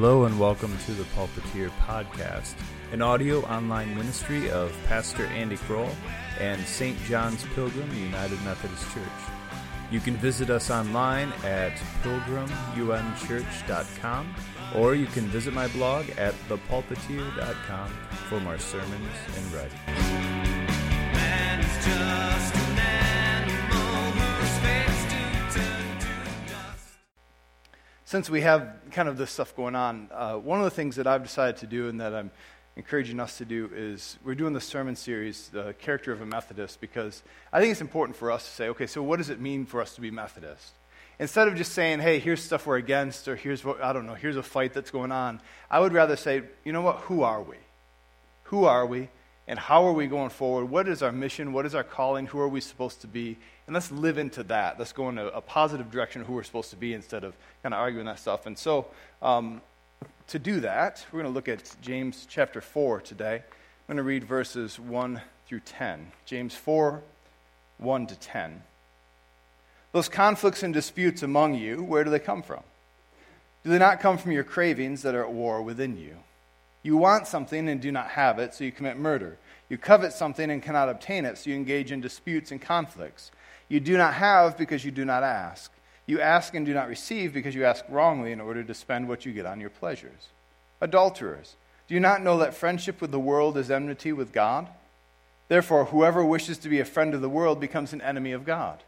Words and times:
Hello 0.00 0.24
and 0.24 0.40
welcome 0.40 0.72
to 0.86 0.92
the 0.92 1.04
Pulpiteer 1.14 1.68
Podcast, 1.86 2.54
an 2.90 3.02
audio 3.02 3.42
online 3.42 3.94
ministry 3.94 4.50
of 4.50 4.74
Pastor 4.86 5.26
Andy 5.26 5.58
Kroll 5.58 5.90
and 6.38 6.58
St. 6.62 6.98
John's 7.02 7.44
Pilgrim 7.54 7.94
United 7.94 8.42
Methodist 8.42 8.90
Church. 8.94 9.04
You 9.90 10.00
can 10.00 10.16
visit 10.16 10.48
us 10.48 10.70
online 10.70 11.34
at 11.44 11.72
pilgrimunchurch.com 12.02 14.34
or 14.74 14.94
you 14.94 15.04
can 15.04 15.26
visit 15.26 15.52
my 15.52 15.68
blog 15.68 16.08
at 16.16 16.32
thepulpiteer.com 16.48 17.90
for 18.30 18.40
more 18.40 18.56
sermons 18.56 19.12
and 19.36 19.52
writings. 19.52 20.30
Since 28.10 28.28
we 28.28 28.40
have 28.40 28.68
kind 28.90 29.08
of 29.08 29.16
this 29.16 29.30
stuff 29.30 29.54
going 29.54 29.76
on, 29.76 30.08
uh, 30.12 30.34
one 30.34 30.58
of 30.58 30.64
the 30.64 30.70
things 30.72 30.96
that 30.96 31.06
I've 31.06 31.22
decided 31.22 31.58
to 31.58 31.68
do 31.68 31.88
and 31.88 32.00
that 32.00 32.12
I'm 32.12 32.32
encouraging 32.74 33.20
us 33.20 33.38
to 33.38 33.44
do 33.44 33.70
is 33.72 34.18
we're 34.24 34.34
doing 34.34 34.52
the 34.52 34.60
sermon 34.60 34.96
series, 34.96 35.46
The 35.50 35.76
Character 35.78 36.10
of 36.10 36.20
a 36.20 36.26
Methodist, 36.26 36.80
because 36.80 37.22
I 37.52 37.60
think 37.60 37.70
it's 37.70 37.80
important 37.80 38.16
for 38.16 38.32
us 38.32 38.42
to 38.46 38.50
say, 38.50 38.68
okay, 38.70 38.88
so 38.88 39.00
what 39.00 39.18
does 39.18 39.30
it 39.30 39.40
mean 39.40 39.64
for 39.64 39.80
us 39.80 39.94
to 39.94 40.00
be 40.00 40.10
Methodist? 40.10 40.72
Instead 41.20 41.46
of 41.46 41.54
just 41.54 41.70
saying, 41.70 42.00
hey, 42.00 42.18
here's 42.18 42.42
stuff 42.42 42.66
we're 42.66 42.78
against, 42.78 43.28
or 43.28 43.36
here's 43.36 43.64
what, 43.64 43.80
I 43.80 43.92
don't 43.92 44.08
know, 44.08 44.14
here's 44.14 44.36
a 44.36 44.42
fight 44.42 44.74
that's 44.74 44.90
going 44.90 45.12
on, 45.12 45.40
I 45.70 45.78
would 45.78 45.92
rather 45.92 46.16
say, 46.16 46.42
you 46.64 46.72
know 46.72 46.82
what, 46.82 46.96
who 47.02 47.22
are 47.22 47.40
we? 47.40 47.58
Who 48.44 48.64
are 48.64 48.86
we? 48.86 49.08
And 49.50 49.58
how 49.58 49.84
are 49.84 49.92
we 49.92 50.06
going 50.06 50.30
forward? 50.30 50.66
What 50.66 50.86
is 50.86 51.02
our 51.02 51.10
mission? 51.10 51.52
What 51.52 51.66
is 51.66 51.74
our 51.74 51.82
calling? 51.82 52.26
Who 52.26 52.38
are 52.38 52.46
we 52.46 52.60
supposed 52.60 53.00
to 53.00 53.08
be? 53.08 53.36
And 53.66 53.74
let's 53.74 53.90
live 53.90 54.16
into 54.16 54.44
that. 54.44 54.78
Let's 54.78 54.92
go 54.92 55.08
in 55.08 55.18
a, 55.18 55.26
a 55.26 55.40
positive 55.40 55.90
direction 55.90 56.20
of 56.20 56.28
who 56.28 56.34
we're 56.34 56.44
supposed 56.44 56.70
to 56.70 56.76
be 56.76 56.94
instead 56.94 57.24
of 57.24 57.34
kind 57.60 57.74
of 57.74 57.80
arguing 57.80 58.06
that 58.06 58.20
stuff. 58.20 58.46
And 58.46 58.56
so, 58.56 58.86
um, 59.20 59.60
to 60.28 60.38
do 60.38 60.60
that, 60.60 61.04
we're 61.10 61.22
going 61.22 61.32
to 61.32 61.34
look 61.34 61.48
at 61.48 61.74
James 61.82 62.28
chapter 62.30 62.60
4 62.60 63.00
today. 63.00 63.42
I'm 63.42 63.86
going 63.88 63.96
to 63.96 64.04
read 64.04 64.22
verses 64.22 64.78
1 64.78 65.20
through 65.48 65.60
10. 65.64 66.12
James 66.26 66.54
4, 66.54 67.02
1 67.78 68.06
to 68.06 68.14
10. 68.20 68.62
Those 69.90 70.08
conflicts 70.08 70.62
and 70.62 70.72
disputes 70.72 71.24
among 71.24 71.56
you, 71.56 71.82
where 71.82 72.04
do 72.04 72.10
they 72.10 72.20
come 72.20 72.44
from? 72.44 72.62
Do 73.64 73.70
they 73.70 73.80
not 73.80 73.98
come 73.98 74.16
from 74.16 74.30
your 74.30 74.44
cravings 74.44 75.02
that 75.02 75.16
are 75.16 75.24
at 75.24 75.32
war 75.32 75.60
within 75.60 75.98
you? 75.98 76.18
You 76.82 76.96
want 76.96 77.26
something 77.26 77.68
and 77.68 77.80
do 77.80 77.92
not 77.92 78.08
have 78.08 78.38
it, 78.38 78.54
so 78.54 78.64
you 78.64 78.72
commit 78.72 78.98
murder. 78.98 79.38
You 79.68 79.78
covet 79.78 80.12
something 80.12 80.50
and 80.50 80.62
cannot 80.62 80.88
obtain 80.88 81.24
it, 81.24 81.38
so 81.38 81.50
you 81.50 81.56
engage 81.56 81.92
in 81.92 82.00
disputes 82.00 82.50
and 82.50 82.60
conflicts. 82.60 83.30
You 83.68 83.80
do 83.80 83.96
not 83.96 84.14
have 84.14 84.58
because 84.58 84.84
you 84.84 84.90
do 84.90 85.04
not 85.04 85.22
ask. 85.22 85.70
You 86.06 86.20
ask 86.20 86.54
and 86.54 86.66
do 86.66 86.74
not 86.74 86.88
receive 86.88 87.32
because 87.32 87.54
you 87.54 87.64
ask 87.64 87.84
wrongly 87.88 88.32
in 88.32 88.40
order 88.40 88.64
to 88.64 88.74
spend 88.74 89.08
what 89.08 89.24
you 89.24 89.32
get 89.32 89.46
on 89.46 89.60
your 89.60 89.70
pleasures. 89.70 90.28
Adulterers, 90.80 91.54
do 91.86 91.94
you 91.94 92.00
not 92.00 92.22
know 92.22 92.38
that 92.38 92.54
friendship 92.54 93.00
with 93.00 93.10
the 93.10 93.20
world 93.20 93.56
is 93.56 93.70
enmity 93.70 94.12
with 94.12 94.32
God? 94.32 94.68
Therefore, 95.48 95.86
whoever 95.86 96.24
wishes 96.24 96.58
to 96.58 96.68
be 96.68 96.80
a 96.80 96.84
friend 96.84 97.14
of 97.14 97.20
the 97.20 97.28
world 97.28 97.60
becomes 97.60 97.92
an 97.92 98.00
enemy 98.00 98.32
of 98.32 98.44
God. 98.44 98.82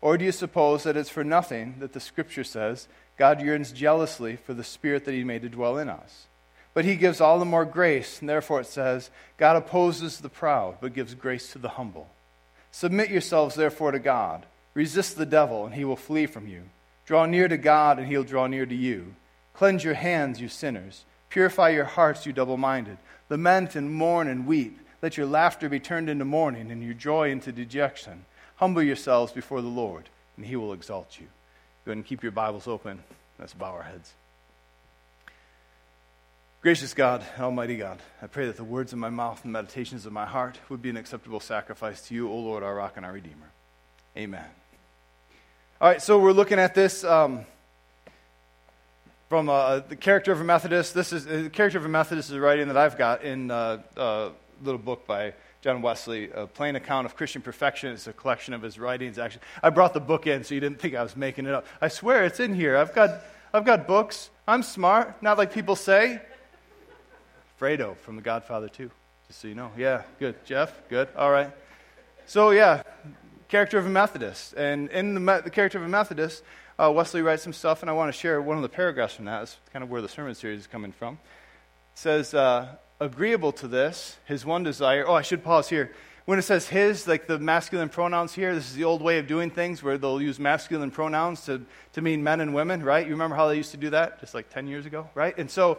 Or 0.00 0.18
do 0.18 0.24
you 0.24 0.32
suppose 0.32 0.82
that 0.82 0.96
it's 0.96 1.08
for 1.08 1.24
nothing 1.24 1.76
that 1.78 1.92
the 1.92 2.00
Scripture 2.00 2.44
says 2.44 2.88
God 3.16 3.40
yearns 3.40 3.72
jealously 3.72 4.36
for 4.36 4.52
the 4.52 4.64
Spirit 4.64 5.04
that 5.04 5.14
He 5.14 5.24
made 5.24 5.42
to 5.42 5.48
dwell 5.48 5.78
in 5.78 5.88
us? 5.88 6.26
But 6.74 6.84
he 6.84 6.96
gives 6.96 7.20
all 7.20 7.38
the 7.38 7.44
more 7.44 7.64
grace, 7.64 8.20
and 8.20 8.28
therefore 8.28 8.60
it 8.60 8.66
says, 8.66 9.10
God 9.36 9.56
opposes 9.56 10.20
the 10.20 10.28
proud, 10.28 10.76
but 10.80 10.94
gives 10.94 11.14
grace 11.14 11.52
to 11.52 11.58
the 11.58 11.70
humble. 11.70 12.08
Submit 12.70 13.10
yourselves, 13.10 13.54
therefore, 13.54 13.92
to 13.92 13.98
God. 13.98 14.46
Resist 14.74 15.16
the 15.16 15.26
devil, 15.26 15.66
and 15.66 15.74
he 15.74 15.84
will 15.84 15.96
flee 15.96 16.26
from 16.26 16.48
you. 16.48 16.62
Draw 17.04 17.26
near 17.26 17.48
to 17.48 17.58
God, 17.58 17.98
and 17.98 18.08
he'll 18.08 18.24
draw 18.24 18.46
near 18.46 18.64
to 18.64 18.74
you. 18.74 19.14
Cleanse 19.52 19.84
your 19.84 19.94
hands, 19.94 20.40
you 20.40 20.48
sinners. 20.48 21.04
Purify 21.28 21.70
your 21.70 21.84
hearts, 21.84 22.24
you 22.24 22.32
double 22.32 22.56
minded. 22.56 22.96
Lament 23.28 23.76
and 23.76 23.92
mourn 23.92 24.28
and 24.28 24.46
weep. 24.46 24.78
Let 25.02 25.16
your 25.18 25.26
laughter 25.26 25.68
be 25.68 25.80
turned 25.80 26.08
into 26.08 26.24
mourning, 26.24 26.70
and 26.70 26.82
your 26.82 26.94
joy 26.94 27.30
into 27.30 27.52
dejection. 27.52 28.24
Humble 28.56 28.82
yourselves 28.82 29.32
before 29.32 29.60
the 29.60 29.68
Lord, 29.68 30.08
and 30.38 30.46
he 30.46 30.56
will 30.56 30.72
exalt 30.72 31.18
you. 31.20 31.26
Go 31.84 31.90
ahead 31.90 31.98
and 31.98 32.06
keep 32.06 32.22
your 32.22 32.32
Bibles 32.32 32.66
open. 32.68 33.02
Let's 33.38 33.52
bow 33.52 33.72
our 33.72 33.82
heads. 33.82 34.14
Gracious 36.62 36.94
God, 36.94 37.24
Almighty 37.40 37.76
God, 37.76 37.98
I 38.22 38.28
pray 38.28 38.46
that 38.46 38.56
the 38.56 38.62
words 38.62 38.92
of 38.92 38.98
my 39.00 39.10
mouth 39.10 39.42
and 39.42 39.52
meditations 39.52 40.06
of 40.06 40.12
my 40.12 40.24
heart 40.24 40.60
would 40.68 40.80
be 40.80 40.90
an 40.90 40.96
acceptable 40.96 41.40
sacrifice 41.40 42.02
to 42.02 42.14
you, 42.14 42.30
O 42.30 42.38
Lord, 42.38 42.62
our 42.62 42.72
rock 42.72 42.92
and 42.96 43.04
our 43.04 43.10
Redeemer. 43.10 43.50
Amen. 44.16 44.44
All 45.80 45.88
right, 45.88 46.00
so 46.00 46.20
we're 46.20 46.30
looking 46.30 46.60
at 46.60 46.72
this 46.72 47.02
um, 47.02 47.46
from 49.28 49.48
uh, 49.48 49.80
the 49.80 49.96
character 49.96 50.30
of 50.30 50.40
a 50.40 50.44
Methodist. 50.44 50.94
This 50.94 51.12
is 51.12 51.24
the 51.24 51.50
character 51.50 51.78
of 51.78 51.84
a 51.84 51.88
Methodist 51.88 52.30
is 52.30 52.36
a 52.36 52.40
writing 52.40 52.68
that 52.68 52.76
I've 52.76 52.96
got 52.96 53.24
in 53.24 53.50
uh, 53.50 53.82
a 53.96 54.30
little 54.62 54.78
book 54.78 55.04
by 55.04 55.34
John 55.62 55.82
Wesley, 55.82 56.30
a 56.30 56.46
plain 56.46 56.76
account 56.76 57.06
of 57.06 57.16
Christian 57.16 57.42
perfection. 57.42 57.90
It's 57.90 58.06
a 58.06 58.12
collection 58.12 58.54
of 58.54 58.62
his 58.62 58.78
writings. 58.78 59.18
Actually, 59.18 59.42
I 59.64 59.70
brought 59.70 59.94
the 59.94 60.00
book 60.00 60.28
in, 60.28 60.44
so 60.44 60.54
you 60.54 60.60
didn't 60.60 60.78
think 60.78 60.94
I 60.94 61.02
was 61.02 61.16
making 61.16 61.46
it 61.46 61.54
up. 61.54 61.66
I 61.80 61.88
swear 61.88 62.24
it's 62.24 62.38
in 62.38 62.54
here. 62.54 62.76
I've 62.76 62.94
got, 62.94 63.20
I've 63.52 63.64
got 63.64 63.88
books. 63.88 64.30
I'm 64.46 64.62
smart, 64.62 65.20
not 65.24 65.38
like 65.38 65.52
people 65.52 65.74
say. 65.74 66.22
Fredo 67.62 67.96
from 67.96 68.16
The 68.16 68.22
Godfather 68.22 68.68
2, 68.68 68.90
just 69.28 69.40
so 69.40 69.46
you 69.46 69.54
know. 69.54 69.70
Yeah, 69.78 70.02
good. 70.18 70.34
Jeff, 70.44 70.82
good. 70.88 71.06
All 71.16 71.30
right. 71.30 71.48
So, 72.26 72.50
yeah, 72.50 72.82
character 73.46 73.78
of 73.78 73.86
a 73.86 73.88
Methodist. 73.88 74.54
And 74.54 74.90
in 74.90 75.14
the, 75.14 75.42
the 75.44 75.50
character 75.50 75.78
of 75.78 75.84
a 75.84 75.88
Methodist, 75.88 76.42
uh, 76.76 76.90
Wesley 76.92 77.22
writes 77.22 77.44
some 77.44 77.52
stuff, 77.52 77.80
and 77.80 77.88
I 77.88 77.92
want 77.92 78.12
to 78.12 78.18
share 78.18 78.42
one 78.42 78.56
of 78.56 78.64
the 78.64 78.68
paragraphs 78.68 79.14
from 79.14 79.26
that. 79.26 79.38
That's 79.38 79.58
kind 79.72 79.84
of 79.84 79.90
where 79.90 80.02
the 80.02 80.08
sermon 80.08 80.34
series 80.34 80.58
is 80.58 80.66
coming 80.66 80.90
from. 80.90 81.20
It 81.92 81.98
says, 82.00 82.34
uh, 82.34 82.66
agreeable 82.98 83.52
to 83.52 83.68
this, 83.68 84.16
his 84.24 84.44
one 84.44 84.64
desire. 84.64 85.06
Oh, 85.06 85.14
I 85.14 85.22
should 85.22 85.44
pause 85.44 85.68
here. 85.68 85.92
When 86.24 86.40
it 86.40 86.42
says 86.42 86.66
his, 86.66 87.06
like 87.06 87.28
the 87.28 87.38
masculine 87.38 87.90
pronouns 87.90 88.34
here, 88.34 88.56
this 88.56 88.70
is 88.70 88.74
the 88.74 88.82
old 88.82 89.02
way 89.02 89.20
of 89.20 89.28
doing 89.28 89.50
things 89.50 89.84
where 89.84 89.98
they'll 89.98 90.20
use 90.20 90.40
masculine 90.40 90.90
pronouns 90.90 91.44
to, 91.44 91.64
to 91.92 92.02
mean 92.02 92.24
men 92.24 92.40
and 92.40 92.54
women, 92.54 92.82
right? 92.82 93.06
You 93.06 93.12
remember 93.12 93.36
how 93.36 93.46
they 93.46 93.56
used 93.56 93.70
to 93.70 93.76
do 93.76 93.90
that 93.90 94.18
just 94.18 94.34
like 94.34 94.50
10 94.50 94.66
years 94.66 94.84
ago, 94.84 95.08
right? 95.14 95.38
And 95.38 95.48
so, 95.48 95.78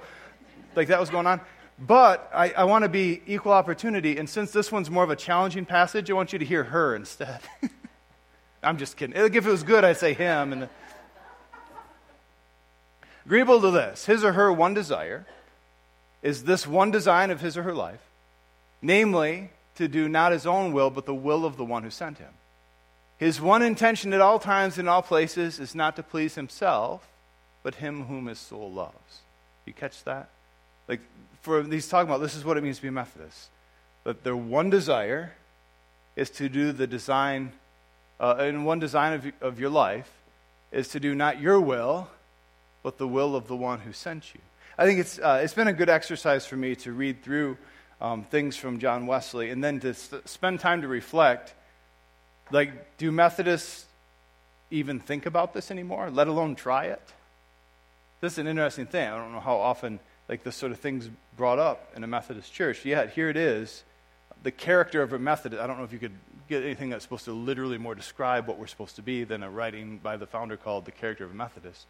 like 0.77 0.87
that 0.87 1.01
was 1.01 1.09
going 1.09 1.27
on. 1.27 1.41
But 1.79 2.29
I, 2.33 2.51
I 2.51 2.63
want 2.65 2.83
to 2.83 2.89
be 2.89 3.21
equal 3.25 3.51
opportunity, 3.51 4.17
and 4.17 4.29
since 4.29 4.51
this 4.51 4.71
one's 4.71 4.89
more 4.89 5.03
of 5.03 5.09
a 5.09 5.15
challenging 5.15 5.65
passage, 5.65 6.09
I 6.09 6.13
want 6.13 6.31
you 6.31 6.39
to 6.39 6.45
hear 6.45 6.63
her 6.65 6.95
instead. 6.95 7.39
I'm 8.63 8.77
just 8.77 8.95
kidding. 8.95 9.15
If 9.15 9.35
it 9.35 9.45
was 9.45 9.63
good, 9.63 9.83
I'd 9.83 9.97
say 9.97 10.13
him. 10.13 10.53
And 10.53 10.69
agreeable 13.25 13.59
to 13.61 13.71
this, 13.71 14.05
his 14.05 14.23
or 14.23 14.33
her 14.33 14.51
one 14.53 14.73
desire 14.73 15.25
is 16.21 16.45
this 16.45 16.65
one 16.65 16.91
design 16.91 17.31
of 17.31 17.41
his 17.41 17.57
or 17.57 17.63
her 17.63 17.73
life, 17.73 18.01
namely 18.81 19.49
to 19.75 19.87
do 19.87 20.07
not 20.07 20.31
his 20.31 20.45
own 20.45 20.71
will, 20.71 20.89
but 20.89 21.05
the 21.05 21.13
will 21.13 21.45
of 21.45 21.57
the 21.57 21.65
one 21.65 21.83
who 21.83 21.89
sent 21.89 22.19
him. 22.19 22.31
His 23.17 23.41
one 23.41 23.61
intention 23.61 24.13
at 24.13 24.21
all 24.21 24.39
times 24.39 24.77
in 24.77 24.87
all 24.87 25.01
places 25.01 25.59
is 25.59 25.75
not 25.75 25.95
to 25.97 26.03
please 26.03 26.35
himself, 26.35 27.07
but 27.61 27.75
him 27.75 28.05
whom 28.05 28.27
his 28.27 28.39
soul 28.39 28.71
loves. 28.71 29.21
You 29.65 29.73
catch 29.73 30.03
that? 30.03 30.29
Like, 30.87 31.01
for 31.43 31.61
he's 31.61 31.89
talking 31.89 32.09
about 32.09 32.21
this 32.21 32.35
is 32.35 32.45
what 32.45 32.57
it 32.57 32.63
means 32.63 32.77
to 32.77 32.81
be 32.81 32.87
a 32.87 32.91
Methodist. 32.91 33.49
That 34.05 34.23
their 34.23 34.35
one 34.35 34.69
desire 34.69 35.33
is 36.15 36.29
to 36.31 36.47
do 36.49 36.71
the 36.71 36.87
design, 36.87 37.51
uh, 38.19 38.35
and 38.39 38.65
one 38.65 38.79
design 38.79 39.13
of, 39.13 39.31
of 39.41 39.59
your 39.59 39.69
life 39.69 40.09
is 40.71 40.87
to 40.89 40.99
do 40.99 41.13
not 41.13 41.41
your 41.41 41.59
will, 41.59 42.07
but 42.81 42.97
the 42.97 43.07
will 43.07 43.35
of 43.35 43.47
the 43.47 43.55
one 43.55 43.81
who 43.81 43.91
sent 43.91 44.33
you. 44.33 44.39
I 44.77 44.85
think 44.85 44.99
it's, 44.99 45.19
uh, 45.19 45.41
it's 45.43 45.53
been 45.53 45.67
a 45.67 45.73
good 45.73 45.89
exercise 45.89 46.45
for 46.45 46.55
me 46.55 46.75
to 46.77 46.93
read 46.93 47.23
through 47.23 47.57
um, 48.01 48.23
things 48.23 48.55
from 48.55 48.79
John 48.79 49.05
Wesley 49.05 49.49
and 49.49 49.63
then 49.63 49.79
to 49.81 49.93
st- 49.93 50.27
spend 50.27 50.61
time 50.61 50.81
to 50.81 50.87
reflect. 50.87 51.53
Like, 52.51 52.97
do 52.97 53.11
Methodists 53.11 53.85
even 54.71 54.99
think 54.99 55.25
about 55.25 55.53
this 55.53 55.71
anymore, 55.71 56.09
let 56.09 56.27
alone 56.27 56.55
try 56.55 56.85
it? 56.85 57.01
This 58.21 58.33
is 58.33 58.39
an 58.39 58.47
interesting 58.47 58.85
thing. 58.85 59.09
I 59.09 59.17
don't 59.17 59.33
know 59.33 59.41
how 59.41 59.57
often 59.57 59.99
like 60.29 60.43
the 60.43 60.51
sort 60.51 60.71
of 60.71 60.79
thing's 60.79 61.09
brought 61.35 61.59
up 61.59 61.91
in 61.95 62.03
a 62.03 62.07
Methodist 62.07 62.53
church. 62.53 62.85
Yet 62.85 63.11
here 63.11 63.29
it 63.29 63.37
is, 63.37 63.83
the 64.43 64.51
character 64.51 65.01
of 65.01 65.13
a 65.13 65.19
Methodist. 65.19 65.61
I 65.61 65.67
don't 65.67 65.77
know 65.77 65.83
if 65.83 65.93
you 65.93 65.99
could 65.99 66.17
get 66.49 66.63
anything 66.63 66.89
that's 66.89 67.03
supposed 67.03 67.25
to 67.25 67.33
literally 67.33 67.77
more 67.77 67.95
describe 67.95 68.47
what 68.47 68.57
we're 68.57 68.67
supposed 68.67 68.95
to 68.97 69.01
be 69.01 69.23
than 69.23 69.43
a 69.43 69.49
writing 69.49 69.97
by 69.97 70.17
the 70.17 70.27
founder 70.27 70.57
called 70.57 70.85
The 70.85 70.91
Character 70.91 71.23
of 71.23 71.31
a 71.31 71.35
Methodist. 71.35 71.85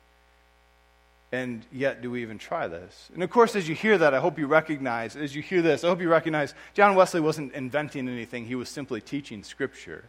And 1.31 1.65
yet, 1.71 2.03
do 2.03 2.11
we 2.11 2.21
even 2.21 2.37
try 2.37 2.67
this? 2.67 3.09
And 3.15 3.23
of 3.23 3.29
course, 3.31 3.55
as 3.55 3.67
you 3.67 3.73
hear 3.73 3.97
that, 3.97 4.13
I 4.13 4.19
hope 4.19 4.37
you 4.37 4.45
recognize, 4.45 5.15
as 5.15 5.35
you 5.35 5.41
hear 5.41 5.63
this, 5.63 5.83
I 5.83 5.87
hope 5.87 5.99
you 5.99 6.09
recognize 6.09 6.53
John 6.75 6.93
Wesley 6.93 7.21
wasn't 7.21 7.53
inventing 7.53 8.07
anything, 8.07 8.45
he 8.45 8.53
was 8.53 8.69
simply 8.69 9.01
teaching 9.01 9.43
Scripture. 9.43 10.05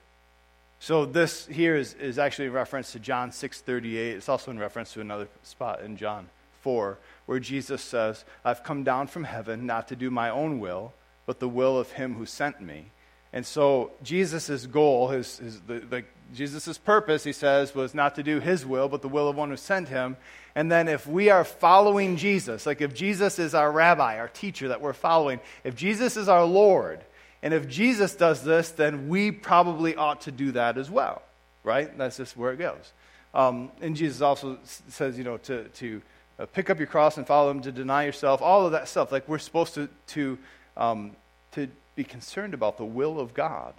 So 0.80 1.06
this 1.06 1.46
here 1.46 1.76
is, 1.76 1.94
is 1.94 2.18
actually 2.18 2.48
in 2.48 2.52
reference 2.52 2.92
to 2.92 2.98
John 2.98 3.30
6.38. 3.30 3.94
It's 3.94 4.28
also 4.28 4.50
in 4.50 4.58
reference 4.58 4.92
to 4.92 5.00
another 5.00 5.28
spot 5.42 5.80
in 5.80 5.96
John 5.96 6.28
4, 6.64 6.98
where 7.26 7.38
Jesus 7.38 7.82
says, 7.82 8.24
I've 8.44 8.64
come 8.64 8.82
down 8.82 9.06
from 9.06 9.24
heaven 9.24 9.66
not 9.66 9.88
to 9.88 9.96
do 9.96 10.10
my 10.10 10.30
own 10.30 10.60
will, 10.60 10.94
but 11.26 11.38
the 11.38 11.48
will 11.48 11.78
of 11.78 11.92
him 11.92 12.14
who 12.14 12.26
sent 12.26 12.60
me. 12.60 12.86
And 13.34 13.44
so 13.44 13.92
Jesus' 14.02 14.66
goal, 14.66 15.08
his, 15.08 15.38
his, 15.38 15.60
the, 15.60 15.80
the, 15.80 16.04
Jesus' 16.34 16.78
purpose, 16.78 17.22
he 17.22 17.32
says, 17.32 17.74
was 17.74 17.94
not 17.94 18.14
to 18.14 18.22
do 18.22 18.40
his 18.40 18.64
will, 18.64 18.88
but 18.88 19.02
the 19.02 19.08
will 19.08 19.28
of 19.28 19.36
one 19.36 19.50
who 19.50 19.56
sent 19.56 19.88
him. 19.88 20.16
And 20.54 20.72
then 20.72 20.88
if 20.88 21.06
we 21.06 21.28
are 21.30 21.44
following 21.44 22.16
Jesus, 22.16 22.64
like 22.64 22.80
if 22.80 22.94
Jesus 22.94 23.38
is 23.38 23.54
our 23.54 23.70
rabbi, 23.70 24.18
our 24.18 24.28
teacher 24.28 24.68
that 24.68 24.80
we're 24.80 24.94
following, 24.94 25.40
if 25.64 25.76
Jesus 25.76 26.16
is 26.16 26.28
our 26.28 26.44
Lord, 26.44 27.04
and 27.42 27.52
if 27.52 27.68
Jesus 27.68 28.14
does 28.14 28.42
this, 28.42 28.70
then 28.70 29.08
we 29.08 29.30
probably 29.30 29.96
ought 29.96 30.22
to 30.22 30.32
do 30.32 30.52
that 30.52 30.78
as 30.78 30.90
well, 30.90 31.20
right? 31.62 31.96
That's 31.98 32.16
just 32.16 32.38
where 32.38 32.52
it 32.52 32.58
goes. 32.58 32.92
Um, 33.34 33.72
and 33.82 33.96
Jesus 33.96 34.22
also 34.22 34.58
says, 34.64 35.18
you 35.18 35.24
know, 35.24 35.36
to, 35.38 35.64
to 35.64 36.00
uh, 36.38 36.46
pick 36.46 36.70
up 36.70 36.78
your 36.78 36.86
cross 36.86 37.16
and 37.16 37.26
follow 37.26 37.50
him, 37.50 37.60
to 37.62 37.72
deny 37.72 38.04
yourself, 38.04 38.42
all 38.42 38.66
of 38.66 38.72
that 38.72 38.88
stuff. 38.88 39.12
Like 39.12 39.28
we're 39.28 39.38
supposed 39.38 39.74
to, 39.74 39.88
to, 40.08 40.38
um, 40.76 41.16
to 41.52 41.68
be 41.96 42.04
concerned 42.04 42.54
about 42.54 42.76
the 42.76 42.84
will 42.84 43.20
of 43.20 43.34
God, 43.34 43.74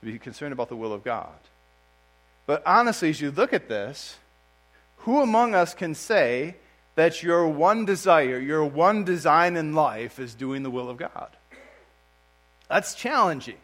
to 0.00 0.06
be 0.06 0.18
concerned 0.18 0.52
about 0.52 0.68
the 0.68 0.76
will 0.76 0.92
of 0.92 1.04
God. 1.04 1.28
But 2.46 2.62
honestly, 2.66 3.10
as 3.10 3.20
you 3.20 3.30
look 3.30 3.52
at 3.52 3.68
this, 3.68 4.16
who 4.98 5.20
among 5.20 5.54
us 5.54 5.74
can 5.74 5.94
say 5.94 6.56
that 6.94 7.22
your 7.22 7.46
one 7.46 7.84
desire, 7.84 8.38
your 8.38 8.64
one 8.64 9.04
design 9.04 9.56
in 9.56 9.74
life 9.74 10.18
is 10.18 10.34
doing 10.34 10.62
the 10.62 10.70
will 10.70 10.90
of 10.90 10.96
God? 10.96 11.28
That's 12.68 12.94
challenging. 12.94 13.56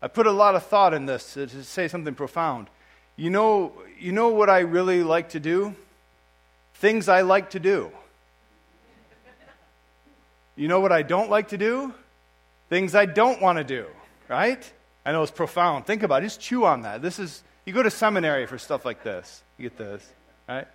I 0.00 0.08
put 0.08 0.26
a 0.26 0.32
lot 0.32 0.56
of 0.56 0.64
thought 0.64 0.94
in 0.94 1.06
this 1.06 1.34
to, 1.34 1.46
to 1.46 1.64
say 1.64 1.86
something 1.88 2.14
profound. 2.14 2.66
You 3.16 3.30
know, 3.30 3.72
you 4.00 4.12
know 4.12 4.30
what 4.30 4.50
I 4.50 4.60
really 4.60 5.02
like 5.02 5.30
to 5.30 5.40
do? 5.40 5.76
Things 6.82 7.08
I 7.08 7.20
like 7.20 7.50
to 7.50 7.60
do. 7.60 7.92
You 10.56 10.66
know 10.66 10.80
what 10.80 10.90
I 10.90 11.02
don't 11.02 11.30
like 11.30 11.50
to 11.50 11.56
do? 11.56 11.94
Things 12.70 12.96
I 12.96 13.06
don't 13.06 13.40
want 13.40 13.58
to 13.58 13.62
do, 13.64 13.86
right? 14.28 14.72
I 15.06 15.12
know 15.12 15.22
it's 15.22 15.30
profound. 15.30 15.86
Think 15.86 16.02
about 16.02 16.24
it. 16.24 16.26
Just 16.26 16.40
chew 16.40 16.64
on 16.64 16.82
that. 16.82 17.00
This 17.00 17.20
is 17.20 17.44
you 17.66 17.72
go 17.72 17.84
to 17.84 17.90
seminary 17.90 18.46
for 18.46 18.58
stuff 18.58 18.84
like 18.84 19.04
this. 19.04 19.44
You 19.58 19.68
get 19.68 19.78
this, 19.78 20.04
right? 20.48 20.66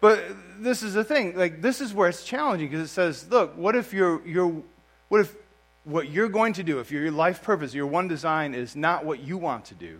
But 0.00 0.22
this 0.60 0.84
is 0.84 0.94
the 0.94 1.02
thing. 1.02 1.36
Like 1.36 1.60
this 1.60 1.80
is 1.80 1.92
where 1.92 2.08
it's 2.08 2.22
challenging 2.22 2.68
because 2.68 2.88
it 2.88 2.92
says, 2.92 3.28
look, 3.28 3.56
what 3.56 3.74
if 3.74 3.92
you're, 3.92 4.24
you're 4.24 4.62
what 5.08 5.22
if 5.22 5.34
what 5.82 6.08
you're 6.08 6.28
going 6.28 6.52
to 6.52 6.62
do, 6.62 6.78
if 6.78 6.92
your 6.92 7.10
life 7.10 7.42
purpose, 7.42 7.74
your 7.74 7.88
one 7.88 8.06
design 8.06 8.54
is 8.54 8.76
not 8.76 9.04
what 9.04 9.18
you 9.18 9.38
want 9.38 9.64
to 9.64 9.74
do, 9.74 9.98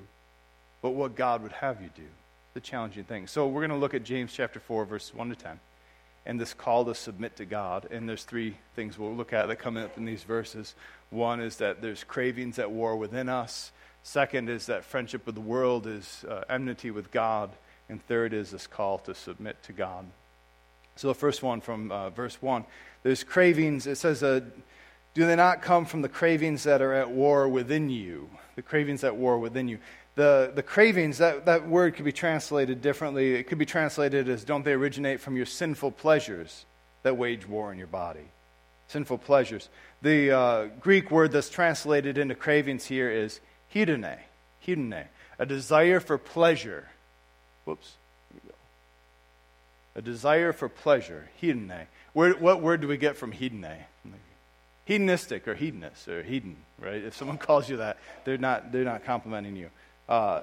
but 0.82 0.90
what 0.90 1.16
God 1.16 1.42
would 1.42 1.50
have 1.50 1.82
you 1.82 1.90
do? 1.96 2.06
The 2.54 2.60
challenging 2.60 3.02
thing. 3.02 3.26
So 3.26 3.48
we're 3.48 3.62
going 3.62 3.70
to 3.70 3.76
look 3.76 3.94
at 3.94 4.04
James 4.04 4.32
chapter 4.32 4.60
4, 4.60 4.84
verse 4.84 5.12
1 5.12 5.28
to 5.30 5.34
10, 5.34 5.58
and 6.24 6.40
this 6.40 6.54
call 6.54 6.84
to 6.84 6.94
submit 6.94 7.34
to 7.38 7.44
God. 7.44 7.88
And 7.90 8.08
there's 8.08 8.22
three 8.22 8.56
things 8.76 8.96
we'll 8.96 9.12
look 9.12 9.32
at 9.32 9.48
that 9.48 9.56
come 9.56 9.76
up 9.76 9.98
in 9.98 10.04
these 10.04 10.22
verses. 10.22 10.76
One 11.10 11.40
is 11.40 11.56
that 11.56 11.82
there's 11.82 12.04
cravings 12.04 12.60
at 12.60 12.70
war 12.70 12.94
within 12.94 13.28
us. 13.28 13.72
Second 14.04 14.48
is 14.48 14.66
that 14.66 14.84
friendship 14.84 15.26
with 15.26 15.34
the 15.34 15.40
world 15.40 15.88
is 15.88 16.24
uh, 16.30 16.42
enmity 16.48 16.92
with 16.92 17.10
God. 17.10 17.50
And 17.88 18.00
third 18.06 18.32
is 18.32 18.52
this 18.52 18.68
call 18.68 18.98
to 18.98 19.16
submit 19.16 19.60
to 19.64 19.72
God. 19.72 20.06
So 20.94 21.08
the 21.08 21.14
first 21.14 21.42
one 21.42 21.60
from 21.60 21.90
uh, 21.90 22.10
verse 22.10 22.40
1 22.40 22.64
there's 23.02 23.24
cravings. 23.24 23.88
It 23.88 23.96
says, 23.96 24.22
uh, 24.22 24.42
Do 25.14 25.26
they 25.26 25.34
not 25.34 25.60
come 25.60 25.86
from 25.86 26.02
the 26.02 26.08
cravings 26.08 26.62
that 26.62 26.80
are 26.80 26.94
at 26.94 27.10
war 27.10 27.48
within 27.48 27.90
you? 27.90 28.30
The 28.54 28.62
cravings 28.62 29.02
at 29.02 29.16
war 29.16 29.40
within 29.40 29.66
you. 29.66 29.78
The, 30.16 30.52
the 30.54 30.62
cravings, 30.62 31.18
that, 31.18 31.46
that 31.46 31.68
word 31.68 31.96
could 31.96 32.04
be 32.04 32.12
translated 32.12 32.80
differently. 32.80 33.34
It 33.34 33.44
could 33.44 33.58
be 33.58 33.66
translated 33.66 34.28
as 34.28 34.44
don't 34.44 34.64
they 34.64 34.72
originate 34.72 35.20
from 35.20 35.36
your 35.36 35.46
sinful 35.46 35.92
pleasures 35.92 36.64
that 37.02 37.16
wage 37.16 37.48
war 37.48 37.72
in 37.72 37.78
your 37.78 37.88
body? 37.88 38.28
Sinful 38.88 39.18
pleasures. 39.18 39.68
The 40.02 40.30
uh, 40.30 40.64
Greek 40.80 41.10
word 41.10 41.32
that's 41.32 41.50
translated 41.50 42.16
into 42.16 42.34
cravings 42.34 42.84
here 42.84 43.10
is 43.10 43.40
hedone, 43.74 44.18
hedone, 44.64 45.04
a 45.38 45.46
desire 45.46 45.98
for 45.98 46.16
pleasure. 46.16 46.88
Whoops. 47.64 47.94
A 49.96 50.02
desire 50.02 50.52
for 50.52 50.68
pleasure, 50.68 51.30
hedone. 51.40 51.86
Where, 52.12 52.34
what 52.34 52.60
word 52.60 52.80
do 52.80 52.88
we 52.88 52.98
get 52.98 53.16
from 53.16 53.32
hedone? 53.32 53.78
Hedonistic 54.84 55.48
or 55.48 55.54
hedonist 55.54 56.06
or 56.08 56.22
hedon, 56.22 56.56
right? 56.78 57.02
If 57.02 57.16
someone 57.16 57.38
calls 57.48 57.68
you 57.68 57.78
that, 57.78 57.98
they're 58.24 58.38
not, 58.38 58.70
they're 58.70 58.84
not 58.84 59.04
complimenting 59.04 59.56
you. 59.56 59.70
Uh, 60.08 60.42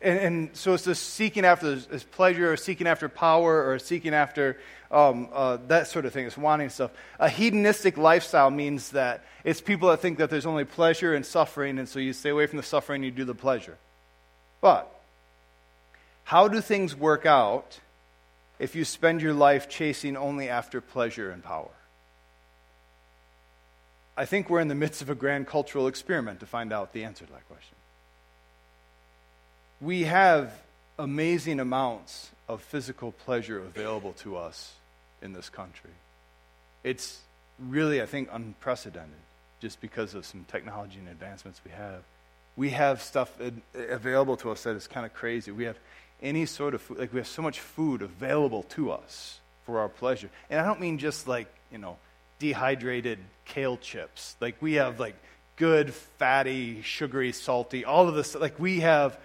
and, 0.00 0.18
and, 0.18 0.56
so 0.56 0.74
it's 0.74 0.84
this 0.84 1.00
seeking 1.00 1.44
after 1.44 1.74
this, 1.74 2.04
pleasure 2.04 2.52
or 2.52 2.56
seeking 2.56 2.86
after 2.86 3.08
power 3.08 3.68
or 3.68 3.78
seeking 3.78 4.14
after 4.14 4.58
um, 4.90 5.28
uh, 5.32 5.58
that 5.68 5.88
sort 5.88 6.04
of 6.04 6.12
thing. 6.12 6.26
It's 6.26 6.36
wanting 6.36 6.68
stuff. 6.68 6.90
A 7.18 7.28
hedonistic 7.28 7.96
lifestyle 7.96 8.50
means 8.50 8.90
that 8.90 9.24
it's 9.42 9.60
people 9.60 9.88
that 9.88 10.00
think 10.00 10.18
that 10.18 10.30
there's 10.30 10.46
only 10.46 10.64
pleasure 10.64 11.14
and 11.14 11.24
suffering, 11.24 11.78
and 11.78 11.88
so 11.88 11.98
you 11.98 12.12
stay 12.12 12.30
away 12.30 12.46
from 12.46 12.58
the 12.58 12.62
suffering, 12.62 12.96
and 12.96 13.04
you 13.06 13.10
do 13.10 13.24
the 13.24 13.34
pleasure. 13.34 13.78
But 14.60 14.92
how 16.24 16.48
do 16.48 16.60
things 16.60 16.94
work 16.94 17.24
out 17.24 17.80
if 18.58 18.76
you 18.76 18.84
spend 18.84 19.22
your 19.22 19.34
life 19.34 19.68
chasing 19.68 20.16
only 20.16 20.48
after 20.48 20.80
pleasure 20.80 21.30
and 21.30 21.42
power? 21.42 21.70
I 24.16 24.24
think 24.24 24.48
we're 24.48 24.60
in 24.60 24.68
the 24.68 24.74
midst 24.74 25.02
of 25.02 25.10
a 25.10 25.14
grand 25.14 25.46
cultural 25.46 25.88
experiment 25.88 26.40
to 26.40 26.46
find 26.46 26.72
out 26.72 26.92
the 26.92 27.04
answer 27.04 27.24
to 27.26 27.32
that 27.32 27.46
question 27.48 27.75
we 29.80 30.02
have 30.02 30.52
amazing 30.98 31.60
amounts 31.60 32.30
of 32.48 32.62
physical 32.62 33.12
pleasure 33.12 33.58
available 33.58 34.12
to 34.14 34.36
us 34.36 34.74
in 35.22 35.32
this 35.32 35.48
country. 35.48 35.90
It's 36.84 37.20
really, 37.58 38.00
I 38.00 38.06
think, 38.06 38.28
unprecedented 38.32 39.10
just 39.60 39.80
because 39.80 40.14
of 40.14 40.24
some 40.24 40.44
technology 40.48 40.98
and 40.98 41.08
advancements 41.08 41.60
we 41.64 41.72
have. 41.72 42.02
We 42.56 42.70
have 42.70 43.02
stuff 43.02 43.32
available 43.74 44.36
to 44.38 44.50
us 44.50 44.62
that 44.62 44.76
is 44.76 44.86
kind 44.86 45.04
of 45.04 45.12
crazy. 45.12 45.50
We 45.50 45.64
have 45.64 45.78
any 46.22 46.46
sort 46.46 46.74
of 46.74 46.80
food, 46.82 46.98
like 46.98 47.12
we 47.12 47.18
have 47.18 47.26
so 47.26 47.42
much 47.42 47.60
food 47.60 48.02
available 48.02 48.62
to 48.62 48.92
us 48.92 49.40
for 49.64 49.80
our 49.80 49.88
pleasure. 49.88 50.30
And 50.48 50.60
I 50.60 50.64
don't 50.64 50.80
mean 50.80 50.98
just 50.98 51.28
like, 51.28 51.48
you 51.70 51.78
know, 51.78 51.98
dehydrated 52.38 53.18
kale 53.44 53.76
chips. 53.76 54.36
Like 54.40 54.56
we 54.60 54.74
have 54.74 55.00
like 55.00 55.16
good, 55.56 55.92
fatty, 55.92 56.82
sugary, 56.82 57.32
salty, 57.32 57.84
all 57.84 58.08
of 58.08 58.14
this. 58.14 58.34
Like 58.34 58.58
we 58.58 58.80
have 58.80 59.18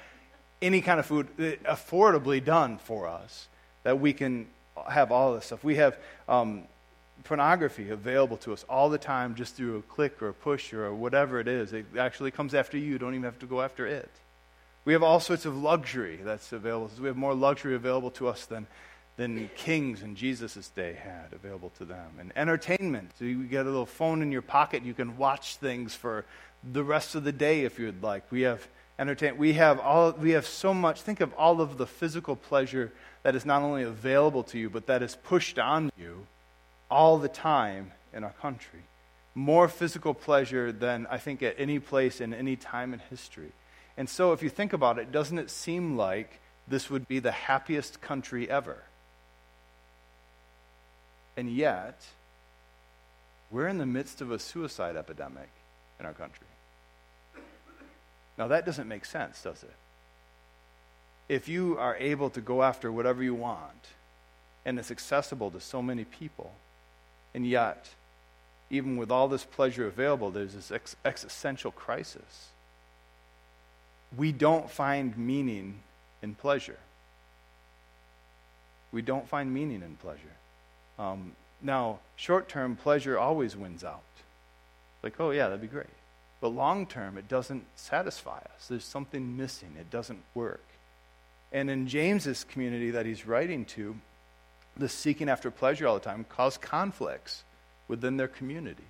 any 0.61 0.81
kind 0.81 0.99
of 0.99 1.05
food 1.05 1.27
affordably 1.65 2.43
done 2.43 2.77
for 2.77 3.07
us 3.07 3.47
that 3.83 3.99
we 3.99 4.13
can 4.13 4.47
have 4.89 5.11
all 5.11 5.33
this 5.33 5.45
stuff. 5.45 5.63
We 5.63 5.75
have 5.75 5.97
um, 6.29 6.63
pornography 7.23 7.89
available 7.89 8.37
to 8.37 8.53
us 8.53 8.65
all 8.69 8.89
the 8.89 8.97
time 8.97 9.35
just 9.35 9.55
through 9.55 9.77
a 9.77 9.81
click 9.83 10.21
or 10.21 10.29
a 10.29 10.33
push 10.33 10.73
or 10.73 10.93
whatever 10.93 11.39
it 11.39 11.47
is. 11.47 11.73
It 11.73 11.85
actually 11.97 12.31
comes 12.31 12.53
after 12.53 12.77
you. 12.77 12.85
You 12.85 12.97
don't 12.99 13.13
even 13.13 13.23
have 13.23 13.39
to 13.39 13.45
go 13.45 13.61
after 13.61 13.85
it. 13.85 14.09
We 14.85 14.93
have 14.93 15.03
all 15.03 15.19
sorts 15.19 15.45
of 15.45 15.55
luxury 15.55 16.19
that's 16.23 16.51
available. 16.51 16.89
We 16.99 17.07
have 17.07 17.17
more 17.17 17.35
luxury 17.35 17.75
available 17.75 18.11
to 18.11 18.27
us 18.27 18.45
than, 18.45 18.65
than 19.17 19.49
kings 19.55 20.01
in 20.01 20.15
Jesus' 20.15 20.69
day 20.69 20.93
had 20.93 21.33
available 21.33 21.71
to 21.77 21.85
them. 21.85 22.07
And 22.19 22.31
entertainment. 22.35 23.11
So 23.19 23.25
you 23.25 23.43
get 23.43 23.65
a 23.65 23.69
little 23.69 23.85
phone 23.85 24.23
in 24.23 24.31
your 24.31 24.41
pocket. 24.41 24.83
You 24.83 24.95
can 24.95 25.17
watch 25.17 25.57
things 25.57 25.93
for 25.93 26.25
the 26.63 26.83
rest 26.83 27.13
of 27.13 27.23
the 27.23 27.31
day 27.31 27.63
if 27.63 27.77
you'd 27.77 28.01
like. 28.01 28.31
We 28.31 28.41
have 28.41 28.67
entertain. 29.01 29.37
We 29.37 29.53
have, 29.53 29.79
all, 29.79 30.11
we 30.11 30.31
have 30.31 30.45
so 30.45 30.73
much. 30.73 31.01
Think 31.01 31.19
of 31.21 31.33
all 31.33 31.59
of 31.59 31.77
the 31.77 31.87
physical 31.87 32.35
pleasure 32.35 32.93
that 33.23 33.35
is 33.35 33.45
not 33.45 33.63
only 33.63 33.83
available 33.83 34.43
to 34.43 34.59
you, 34.59 34.69
but 34.69 34.85
that 34.85 35.01
is 35.01 35.15
pushed 35.15 35.57
on 35.57 35.91
you 35.97 36.27
all 36.89 37.17
the 37.17 37.27
time 37.27 37.91
in 38.13 38.23
our 38.23 38.33
country. 38.33 38.81
More 39.33 39.67
physical 39.67 40.13
pleasure 40.13 40.71
than 40.71 41.07
I 41.09 41.17
think 41.17 41.41
at 41.41 41.55
any 41.57 41.79
place 41.79 42.21
in 42.21 42.33
any 42.33 42.55
time 42.55 42.93
in 42.93 42.99
history. 43.09 43.51
And 43.97 44.07
so, 44.07 44.33
if 44.33 44.43
you 44.43 44.49
think 44.49 44.71
about 44.71 44.99
it, 44.99 45.11
doesn't 45.11 45.39
it 45.39 45.49
seem 45.49 45.97
like 45.97 46.39
this 46.67 46.89
would 46.89 47.07
be 47.07 47.19
the 47.19 47.31
happiest 47.31 48.01
country 48.01 48.49
ever? 48.49 48.83
And 51.35 51.49
yet, 51.49 52.01
we're 53.49 53.67
in 53.67 53.77
the 53.79 53.85
midst 53.85 54.21
of 54.21 54.31
a 54.31 54.39
suicide 54.39 54.95
epidemic 54.95 55.49
in 55.99 56.05
our 56.05 56.13
country. 56.13 56.47
Now, 58.41 58.47
that 58.47 58.65
doesn't 58.65 58.87
make 58.87 59.05
sense, 59.05 59.43
does 59.43 59.61
it? 59.61 59.75
If 61.29 61.47
you 61.47 61.77
are 61.77 61.95
able 61.97 62.31
to 62.31 62.41
go 62.41 62.63
after 62.63 62.91
whatever 62.91 63.21
you 63.21 63.35
want, 63.35 63.89
and 64.65 64.79
it's 64.79 64.89
accessible 64.89 65.51
to 65.51 65.59
so 65.59 65.79
many 65.83 66.05
people, 66.05 66.51
and 67.35 67.45
yet, 67.45 67.89
even 68.71 68.97
with 68.97 69.11
all 69.11 69.27
this 69.27 69.43
pleasure 69.43 69.85
available, 69.85 70.31
there's 70.31 70.55
this 70.55 70.71
ex- 70.71 70.95
existential 71.05 71.69
crisis. 71.69 72.47
We 74.17 74.31
don't 74.31 74.71
find 74.71 75.15
meaning 75.15 75.81
in 76.23 76.33
pleasure. 76.33 76.79
We 78.91 79.03
don't 79.03 79.29
find 79.29 79.53
meaning 79.53 79.83
in 79.83 79.97
pleasure. 79.97 80.35
Um, 80.97 81.33
now, 81.61 81.99
short 82.15 82.49
term 82.49 82.75
pleasure 82.75 83.19
always 83.19 83.55
wins 83.55 83.83
out. 83.83 84.01
Like, 85.03 85.19
oh, 85.19 85.29
yeah, 85.29 85.43
that'd 85.43 85.61
be 85.61 85.67
great. 85.67 86.00
But 86.41 86.49
long 86.49 86.87
term, 86.87 87.17
it 87.17 87.27
doesn't 87.29 87.65
satisfy 87.75 88.39
us. 88.39 88.67
There's 88.67 88.83
something 88.83 89.37
missing, 89.37 89.75
it 89.79 89.89
doesn't 89.89 90.23
work. 90.33 90.63
And 91.51 91.69
in 91.69 91.87
James's 91.87 92.43
community 92.43 92.91
that 92.91 93.05
he's 93.05 93.27
writing 93.27 93.65
to, 93.65 93.95
the 94.75 94.89
seeking 94.89 95.29
after 95.29 95.51
pleasure 95.51 95.87
all 95.87 95.93
the 95.93 95.99
time 95.99 96.25
caused 96.27 96.61
conflicts 96.61 97.43
within 97.87 98.17
their 98.17 98.27
community. 98.27 98.85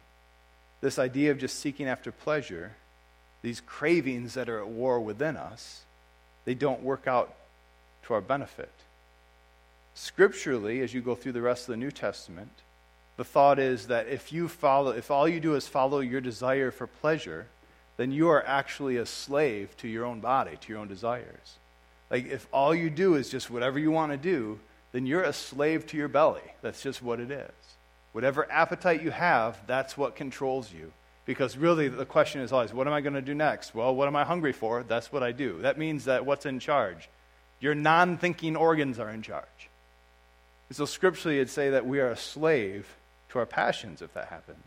this 0.82 0.98
idea 0.98 1.32
of 1.32 1.38
just 1.38 1.60
seeking 1.60 1.88
after 1.88 2.12
pleasure, 2.12 2.74
these 3.44 3.62
cravings 3.62 4.34
that 4.34 4.50
are 4.50 4.60
at 4.60 4.68
war 4.68 5.00
within 5.00 5.38
us, 5.38 5.84
they 6.46 6.56
don't 6.56 6.82
work 6.82 7.08
out 7.08 7.34
to 8.04 8.14
our 8.14 8.22
benefit. 8.22 8.72
Scripturally, 9.94 10.82
as 10.82 10.94
you 10.94 11.02
go 11.02 11.16
through 11.16 11.32
the 11.34 11.42
rest 11.42 11.64
of 11.64 11.74
the 11.74 11.78
New 11.78 11.92
Testament, 11.92 12.52
the 13.22 13.26
thought 13.26 13.60
is 13.60 13.86
that 13.86 14.08
if 14.08 14.34
you 14.34 14.48
follow, 14.48 14.90
if 14.90 15.12
all 15.12 15.28
you 15.28 15.40
do 15.40 15.54
is 15.54 15.68
follow 15.68 16.00
your 16.00 16.22
desire 16.22 16.72
for 16.72 16.88
pleasure, 16.88 17.46
then 17.98 18.12
you 18.12 18.30
are 18.30 18.44
actually 18.48 18.98
a 18.98 19.06
slave 19.06 19.78
to 19.78 19.88
your 19.88 20.06
own 20.06 20.22
body, 20.22 20.58
to 20.60 20.70
your 20.70 20.82
own 20.82 20.88
desires. 20.88 21.60
Like 22.10 22.26
if 22.26 22.48
all 22.52 22.74
you 22.74 22.90
do 22.90 23.14
is 23.14 23.30
just 23.30 23.52
whatever 23.52 23.78
you 23.78 23.92
want 23.92 24.12
to 24.12 24.18
do, 24.18 24.60
then 24.92 25.06
you're 25.06 25.22
a 25.22 25.34
slave 25.34 25.86
to 25.90 25.98
your 25.98 26.08
belly. 26.08 26.42
That's 26.64 26.82
just 26.82 27.04
what 27.04 27.20
it 27.20 27.30
is. 27.30 27.52
Whatever 28.12 28.52
appetite 28.52 29.04
you 29.04 29.12
have, 29.12 29.56
that's 29.68 29.96
what 29.96 30.16
controls 30.16 30.74
you. 30.74 30.92
Because 31.26 31.56
really, 31.56 31.90
the 31.90 32.08
question 32.08 32.42
is 32.42 32.52
always, 32.52 32.74
what 32.74 32.88
am 32.88 32.94
I 32.94 33.02
going 33.02 33.14
to 33.14 33.22
do 33.22 33.36
next? 33.36 33.76
Well, 33.76 33.94
what 33.94 34.08
am 34.08 34.16
I 34.16 34.24
hungry 34.24 34.52
for? 34.52 34.82
That's 34.82 35.12
what 35.12 35.22
I 35.22 35.32
do. 35.32 35.60
That 35.62 35.78
means 35.78 36.06
that 36.06 36.26
what's 36.26 36.48
in 36.48 36.58
charge? 36.58 37.08
Your 37.60 37.76
non 37.76 38.18
thinking 38.18 38.56
organs 38.56 38.98
are 38.98 39.12
in 39.12 39.22
charge. 39.22 39.70
And 40.70 40.76
so, 40.76 40.86
scripturally, 40.86 41.38
it'd 41.38 41.52
say 41.52 41.70
that 41.70 41.86
we 41.86 42.00
are 42.00 42.10
a 42.10 42.18
slave 42.18 42.88
to 43.32 43.40
our 43.40 43.46
passions 43.46 44.02
if 44.02 44.14
that 44.14 44.28
happens. 44.28 44.64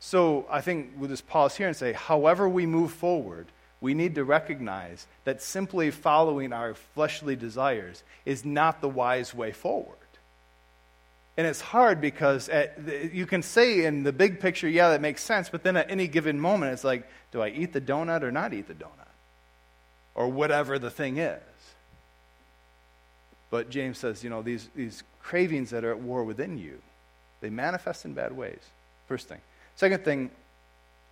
So, 0.00 0.46
I 0.50 0.60
think 0.60 0.92
we'll 0.96 1.10
just 1.10 1.28
pause 1.28 1.56
here 1.56 1.68
and 1.68 1.76
say, 1.76 1.92
however 1.92 2.48
we 2.48 2.66
move 2.66 2.90
forward, 2.90 3.46
we 3.80 3.94
need 3.94 4.14
to 4.14 4.24
recognize 4.24 5.06
that 5.24 5.42
simply 5.42 5.90
following 5.90 6.52
our 6.52 6.74
fleshly 6.74 7.36
desires 7.36 8.02
is 8.24 8.44
not 8.44 8.80
the 8.80 8.88
wise 8.88 9.34
way 9.34 9.52
forward. 9.52 9.96
And 11.36 11.46
it's 11.46 11.60
hard 11.60 12.00
because 12.00 12.48
at, 12.48 12.78
you 13.12 13.26
can 13.26 13.42
say 13.42 13.84
in 13.84 14.02
the 14.02 14.12
big 14.12 14.38
picture, 14.38 14.68
yeah, 14.68 14.90
that 14.90 15.00
makes 15.00 15.22
sense, 15.22 15.48
but 15.48 15.62
then 15.62 15.76
at 15.76 15.90
any 15.90 16.06
given 16.06 16.38
moment, 16.38 16.72
it's 16.72 16.84
like, 16.84 17.08
do 17.32 17.40
I 17.40 17.48
eat 17.48 17.72
the 17.72 17.80
donut 17.80 18.22
or 18.22 18.30
not 18.30 18.52
eat 18.52 18.68
the 18.68 18.74
donut? 18.74 18.90
Or 20.14 20.28
whatever 20.28 20.78
the 20.78 20.90
thing 20.90 21.16
is. 21.16 21.40
But 23.50 23.70
James 23.70 23.98
says, 23.98 24.22
you 24.22 24.30
know, 24.30 24.42
these, 24.42 24.68
these 24.76 25.02
cravings 25.22 25.70
that 25.70 25.84
are 25.84 25.90
at 25.90 25.98
war 25.98 26.22
within 26.22 26.58
you, 26.58 26.80
they 27.42 27.50
manifest 27.50 28.06
in 28.06 28.14
bad 28.14 28.34
ways. 28.34 28.60
First 29.06 29.28
thing. 29.28 29.40
Second 29.76 30.04
thing, 30.04 30.30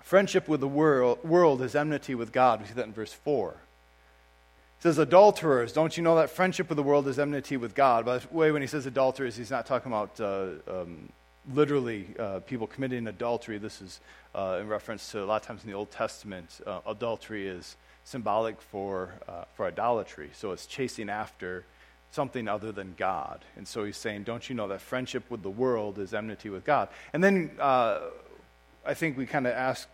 friendship 0.03 0.49
with 0.49 0.61
the 0.61 0.69
world, 0.69 1.23
world 1.23 1.61
is 1.61 1.75
enmity 1.75 2.15
with 2.15 2.33
God. 2.33 2.63
We 2.63 2.69
see 2.69 2.75
that 2.75 2.87
in 2.87 2.93
verse 2.93 3.13
4. 3.13 3.51
It 3.51 4.83
says, 4.83 4.97
adulterers, 4.97 5.75
don't 5.75 5.95
you 5.95 6.03
know 6.03 6.17
that 6.17 6.31
friendship 6.31 6.71
with 6.71 6.77
the 6.77 6.83
world 6.83 7.07
is 7.09 7.19
enmity 7.19 7.59
with 7.59 7.75
God? 7.75 8.07
By 8.07 8.19
the 8.19 8.29
way, 8.31 8.51
when 8.51 8.63
he 8.63 8.69
says 8.69 8.87
adulterers, 8.87 9.37
he's 9.37 9.51
not 9.51 9.67
talking 9.67 9.93
about 9.93 10.19
uh, 10.19 10.47
um, 10.67 11.11
literally 11.53 12.07
uh, 12.19 12.41
people 12.41 12.67
committing 12.67 13.07
adultery. 13.07 13.59
This 13.59 13.83
is 13.83 14.01
uh, 14.35 14.59
in 14.61 14.69
reference 14.69 15.11
to 15.11 15.23
a 15.23 15.27
lot 15.27 15.43
of 15.43 15.47
times 15.47 15.65
in 15.65 15.71
the 15.71 15.77
Old 15.77 15.91
Testament, 15.91 16.61
uh, 16.67 16.81
adultery 16.87 17.47
is 17.47 17.77
symbolic 18.05 18.61
for, 18.63 19.15
uh, 19.29 19.45
for 19.55 19.67
idolatry. 19.67 20.31
So 20.33 20.53
it's 20.53 20.67
chasing 20.67 21.11
after 21.11 21.65
something 22.11 22.49
other 22.49 22.73
than 22.73 22.95
God. 22.97 23.45
And 23.57 23.67
so 23.67 23.85
he's 23.85 23.97
saying, 23.97 24.25
don't 24.25 24.49
you 24.49 24.55
know 24.55 24.69
that 24.69 24.81
friendship 24.81 25.25
with 25.31 25.43
the 25.43 25.51
world 25.51 25.99
is 25.99 26.13
enmity 26.13 26.51
with 26.51 26.65
God? 26.65 26.89
And 27.13 27.23
then 27.23 27.53
uh, 27.59 28.01
I 28.85 28.95
think 28.95 29.17
we 29.17 29.27
kind 29.27 29.47
of 29.47 29.53
ask 29.53 29.89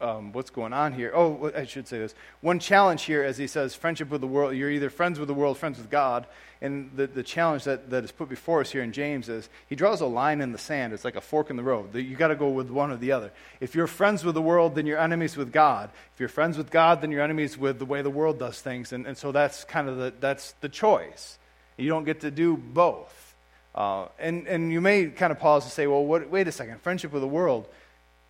um, 0.00 0.32
what's 0.32 0.50
going 0.50 0.72
on 0.72 0.92
here. 0.92 1.10
Oh, 1.14 1.50
I 1.56 1.64
should 1.64 1.88
say 1.88 1.98
this. 1.98 2.14
One 2.40 2.58
challenge 2.58 3.04
here, 3.04 3.22
as 3.22 3.38
he 3.38 3.46
says, 3.46 3.74
friendship 3.74 4.10
with 4.10 4.20
the 4.20 4.26
world, 4.26 4.54
you're 4.54 4.70
either 4.70 4.90
friends 4.90 5.18
with 5.18 5.28
the 5.28 5.34
world, 5.34 5.56
friends 5.56 5.78
with 5.78 5.90
God. 5.90 6.26
And 6.60 6.90
the, 6.96 7.06
the 7.06 7.22
challenge 7.22 7.64
that, 7.64 7.90
that 7.90 8.04
is 8.04 8.12
put 8.12 8.28
before 8.28 8.60
us 8.60 8.70
here 8.70 8.82
in 8.82 8.92
James 8.92 9.28
is 9.28 9.48
he 9.68 9.74
draws 9.74 10.00
a 10.00 10.06
line 10.06 10.40
in 10.40 10.52
the 10.52 10.58
sand. 10.58 10.92
It's 10.92 11.04
like 11.04 11.16
a 11.16 11.20
fork 11.20 11.50
in 11.50 11.56
the 11.56 11.62
road. 11.62 11.94
You've 11.94 12.18
got 12.18 12.28
to 12.28 12.36
go 12.36 12.48
with 12.48 12.70
one 12.70 12.90
or 12.90 12.96
the 12.96 13.12
other. 13.12 13.30
If 13.60 13.74
you're 13.74 13.86
friends 13.86 14.24
with 14.24 14.34
the 14.34 14.42
world, 14.42 14.74
then 14.74 14.86
you're 14.86 14.98
enemies 14.98 15.36
with 15.36 15.52
God. 15.52 15.90
If 16.14 16.20
you're 16.20 16.28
friends 16.28 16.56
with 16.56 16.70
God, 16.70 17.00
then 17.00 17.10
you're 17.10 17.22
enemies 17.22 17.58
with 17.58 17.78
the 17.78 17.84
way 17.84 18.02
the 18.02 18.10
world 18.10 18.38
does 18.38 18.60
things. 18.60 18.92
And, 18.92 19.06
and 19.06 19.16
so 19.16 19.32
that's 19.32 19.64
kind 19.64 19.88
of 19.88 19.96
the, 19.96 20.14
that's 20.18 20.52
the 20.60 20.68
choice. 20.68 21.38
You 21.76 21.88
don't 21.88 22.04
get 22.04 22.20
to 22.20 22.30
do 22.30 22.56
both. 22.56 23.34
Uh, 23.74 24.08
and, 24.18 24.46
and 24.46 24.72
you 24.72 24.80
may 24.80 25.06
kind 25.06 25.30
of 25.30 25.38
pause 25.38 25.64
and 25.64 25.72
say, 25.72 25.86
well, 25.86 26.04
what, 26.04 26.30
wait 26.30 26.48
a 26.48 26.52
second, 26.52 26.80
friendship 26.82 27.12
with 27.12 27.22
the 27.22 27.28
world– 27.28 27.66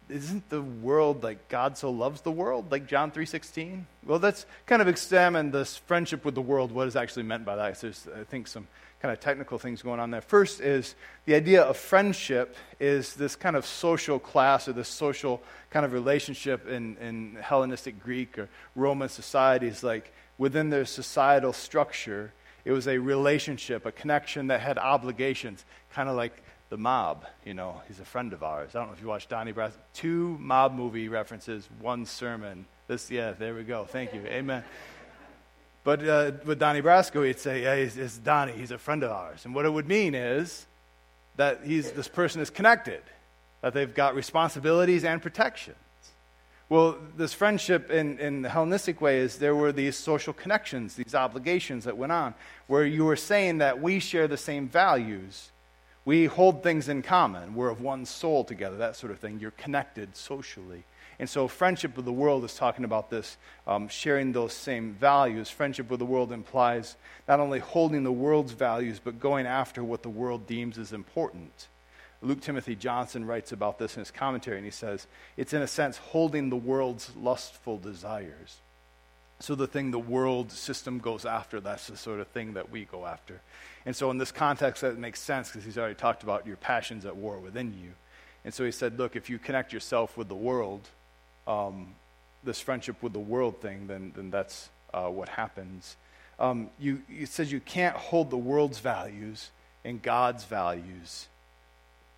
isn't 0.08 0.48
the 0.48 0.62
world 0.62 1.22
like 1.22 1.48
God 1.48 1.76
so 1.76 1.90
loves 1.90 2.20
the 2.20 2.30
world, 2.30 2.70
like 2.70 2.86
John 2.86 3.10
3.16? 3.10 3.84
Well, 4.04 4.18
let's 4.18 4.46
kind 4.66 4.80
of 4.80 4.88
examine 4.88 5.50
this 5.50 5.76
friendship 5.76 6.24
with 6.24 6.34
the 6.34 6.42
world, 6.42 6.72
what 6.72 6.86
is 6.86 6.96
actually 6.96 7.24
meant 7.24 7.44
by 7.44 7.56
that. 7.56 7.80
There's, 7.80 8.06
I 8.18 8.24
think, 8.24 8.46
some 8.46 8.68
kind 9.00 9.12
of 9.12 9.20
technical 9.20 9.58
things 9.58 9.82
going 9.82 10.00
on 10.00 10.10
there. 10.10 10.20
First 10.20 10.60
is 10.60 10.94
the 11.26 11.34
idea 11.34 11.62
of 11.62 11.76
friendship 11.76 12.56
is 12.80 13.14
this 13.14 13.36
kind 13.36 13.56
of 13.56 13.66
social 13.66 14.18
class 14.18 14.68
or 14.68 14.72
this 14.72 14.88
social 14.88 15.42
kind 15.70 15.84
of 15.84 15.92
relationship 15.92 16.68
in, 16.68 16.96
in 16.98 17.36
Hellenistic 17.40 18.02
Greek 18.02 18.38
or 18.38 18.48
Roman 18.74 19.08
societies, 19.08 19.82
like 19.82 20.12
within 20.38 20.70
their 20.70 20.84
societal 20.84 21.52
structure, 21.52 22.32
it 22.64 22.72
was 22.72 22.88
a 22.88 22.98
relationship, 22.98 23.86
a 23.86 23.92
connection 23.92 24.48
that 24.48 24.60
had 24.60 24.78
obligations, 24.78 25.64
kind 25.92 26.08
of 26.08 26.16
like 26.16 26.42
the 26.68 26.76
mob. 26.76 27.24
You 27.44 27.54
know, 27.54 27.80
he's 27.88 28.00
a 28.00 28.04
friend 28.04 28.32
of 28.32 28.42
ours. 28.42 28.70
I 28.74 28.78
don't 28.78 28.88
know 28.88 28.94
if 28.94 29.00
you 29.00 29.08
watched 29.08 29.28
Donnie 29.28 29.52
Brasco. 29.52 29.74
Two 29.94 30.36
mob 30.40 30.74
movie 30.74 31.08
references, 31.08 31.68
one 31.80 32.06
sermon. 32.06 32.66
This, 32.88 33.10
yeah, 33.10 33.32
there 33.32 33.54
we 33.54 33.64
go. 33.64 33.84
Thank 33.84 34.14
you. 34.14 34.22
Amen. 34.26 34.64
But 35.84 36.08
uh, 36.08 36.32
with 36.44 36.58
Donnie 36.58 36.82
Brasco, 36.82 37.24
he'd 37.24 37.38
say, 37.38 37.62
yeah, 37.62 37.74
it's, 37.74 37.96
it's 37.96 38.18
Donnie. 38.18 38.52
He's 38.52 38.72
a 38.72 38.78
friend 38.78 39.04
of 39.04 39.10
ours. 39.12 39.44
And 39.44 39.54
what 39.54 39.64
it 39.64 39.72
would 39.72 39.86
mean 39.86 40.14
is 40.14 40.66
that 41.36 41.60
he's, 41.64 41.92
this 41.92 42.08
person 42.08 42.40
is 42.40 42.50
connected, 42.50 43.02
that 43.60 43.72
they've 43.72 43.94
got 43.94 44.14
responsibilities 44.14 45.04
and 45.04 45.22
protections. 45.22 45.76
Well, 46.68 46.98
this 47.16 47.32
friendship 47.32 47.92
in, 47.92 48.18
in 48.18 48.42
the 48.42 48.48
Hellenistic 48.48 49.00
way 49.00 49.18
is 49.18 49.38
there 49.38 49.54
were 49.54 49.70
these 49.70 49.96
social 49.96 50.32
connections, 50.32 50.96
these 50.96 51.14
obligations 51.14 51.84
that 51.84 51.96
went 51.96 52.10
on, 52.10 52.34
where 52.66 52.84
you 52.84 53.04
were 53.04 53.14
saying 53.14 53.58
that 53.58 53.80
we 53.80 54.00
share 54.00 54.26
the 54.26 54.36
same 54.36 54.68
values 54.68 55.52
we 56.06 56.26
hold 56.26 56.62
things 56.62 56.88
in 56.88 57.02
common. 57.02 57.54
We're 57.54 57.68
of 57.68 57.82
one 57.82 58.06
soul 58.06 58.44
together, 58.44 58.76
that 58.78 58.96
sort 58.96 59.10
of 59.10 59.18
thing. 59.18 59.40
You're 59.40 59.50
connected 59.50 60.16
socially. 60.16 60.84
And 61.18 61.28
so, 61.28 61.48
friendship 61.48 61.96
with 61.96 62.04
the 62.04 62.12
world 62.12 62.44
is 62.44 62.54
talking 62.54 62.84
about 62.84 63.10
this, 63.10 63.36
um, 63.66 63.88
sharing 63.88 64.32
those 64.32 64.52
same 64.52 64.92
values. 64.92 65.50
Friendship 65.50 65.90
with 65.90 65.98
the 65.98 66.06
world 66.06 66.30
implies 66.30 66.96
not 67.26 67.40
only 67.40 67.58
holding 67.58 68.04
the 68.04 68.12
world's 68.12 68.52
values, 68.52 69.00
but 69.02 69.18
going 69.18 69.46
after 69.46 69.82
what 69.82 70.02
the 70.02 70.08
world 70.08 70.46
deems 70.46 70.78
as 70.78 70.92
important. 70.92 71.68
Luke 72.22 72.40
Timothy 72.40 72.76
Johnson 72.76 73.26
writes 73.26 73.50
about 73.50 73.78
this 73.78 73.96
in 73.96 74.00
his 74.00 74.10
commentary, 74.10 74.58
and 74.58 74.64
he 74.64 74.70
says, 74.70 75.08
It's 75.36 75.54
in 75.54 75.62
a 75.62 75.66
sense 75.66 75.96
holding 75.96 76.50
the 76.50 76.56
world's 76.56 77.16
lustful 77.16 77.78
desires. 77.78 78.58
So, 79.38 79.54
the 79.54 79.66
thing 79.66 79.90
the 79.90 79.98
world 79.98 80.50
system 80.50 80.98
goes 80.98 81.26
after, 81.26 81.60
that's 81.60 81.88
the 81.88 81.96
sort 81.96 82.20
of 82.20 82.28
thing 82.28 82.54
that 82.54 82.70
we 82.70 82.84
go 82.84 83.04
after. 83.04 83.40
And 83.84 83.94
so, 83.94 84.10
in 84.10 84.18
this 84.18 84.32
context, 84.32 84.80
that 84.82 84.98
makes 84.98 85.20
sense 85.20 85.48
because 85.48 85.64
he's 85.64 85.76
already 85.76 85.94
talked 85.94 86.22
about 86.22 86.46
your 86.46 86.56
passions 86.56 87.04
at 87.04 87.16
war 87.16 87.38
within 87.38 87.74
you. 87.80 87.92
And 88.44 88.54
so, 88.54 88.64
he 88.64 88.72
said, 88.72 88.98
Look, 88.98 89.14
if 89.14 89.28
you 89.28 89.38
connect 89.38 89.72
yourself 89.72 90.16
with 90.16 90.28
the 90.28 90.34
world, 90.34 90.88
um, 91.46 91.88
this 92.44 92.60
friendship 92.60 93.02
with 93.02 93.12
the 93.12 93.18
world 93.18 93.60
thing, 93.60 93.86
then, 93.88 94.12
then 94.16 94.30
that's 94.30 94.70
uh, 94.94 95.08
what 95.08 95.28
happens. 95.28 95.96
Um, 96.38 96.70
you, 96.78 97.02
it 97.10 97.28
says 97.28 97.52
you 97.52 97.60
can't 97.60 97.96
hold 97.96 98.30
the 98.30 98.36
world's 98.36 98.78
values 98.78 99.50
and 99.84 100.00
God's 100.02 100.44
values 100.44 101.26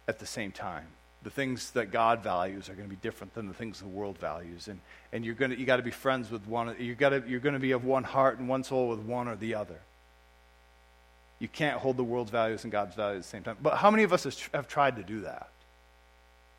at 0.07 0.19
the 0.19 0.27
same 0.27 0.53
time. 0.53 0.87
The 1.23 1.31
things 1.31 1.73
that 1.73 1.91
God 1.91 2.23
values 2.23 2.69
are 2.69 2.75
going 2.75 2.89
to 2.89 2.95
be 2.95 3.01
different 3.01 3.35
than 3.35 3.49
the 3.49 3.55
things 3.55 3.81
the 3.81 3.89
world 3.89 4.19
values. 4.19 4.69
And, 4.69 4.81
and 5.13 5.25
you're 5.25 5.35
going 5.35 5.51
to, 5.51 5.59
you 5.59 5.67
got 5.67 5.77
to 5.77 5.83
be 5.83 5.91
friends 5.91 6.31
with 6.31 6.47
one, 6.47 6.77
you 6.79 6.95
got 6.95 7.11
to, 7.11 7.23
you're 7.27 7.41
going 7.41 7.55
to 7.55 7.61
be 7.61 7.73
of 7.73 7.85
one 7.85 8.05
heart 8.05 8.39
and 8.39 8.49
one 8.49 8.63
soul 8.63 8.89
with 8.89 9.01
one 9.01 9.27
or 9.27 9.35
the 9.37 9.55
other. 9.55 9.81
You 11.41 11.49
can't 11.49 11.79
hold 11.79 11.97
the 11.97 12.05
world's 12.05 12.31
values 12.31 12.65
and 12.65 12.73
God's 12.73 12.95
values 12.95 13.21
at 13.21 13.23
the 13.25 13.29
same 13.29 13.43
time. 13.43 13.57
But 13.61 13.77
how 13.77 13.91
many 13.91 14.05
of 14.05 14.13
us 14.13 14.49
have 14.53 14.69
tried 14.69 14.97
to 14.97 15.03
do 15.03 15.21
that? 15.23 15.51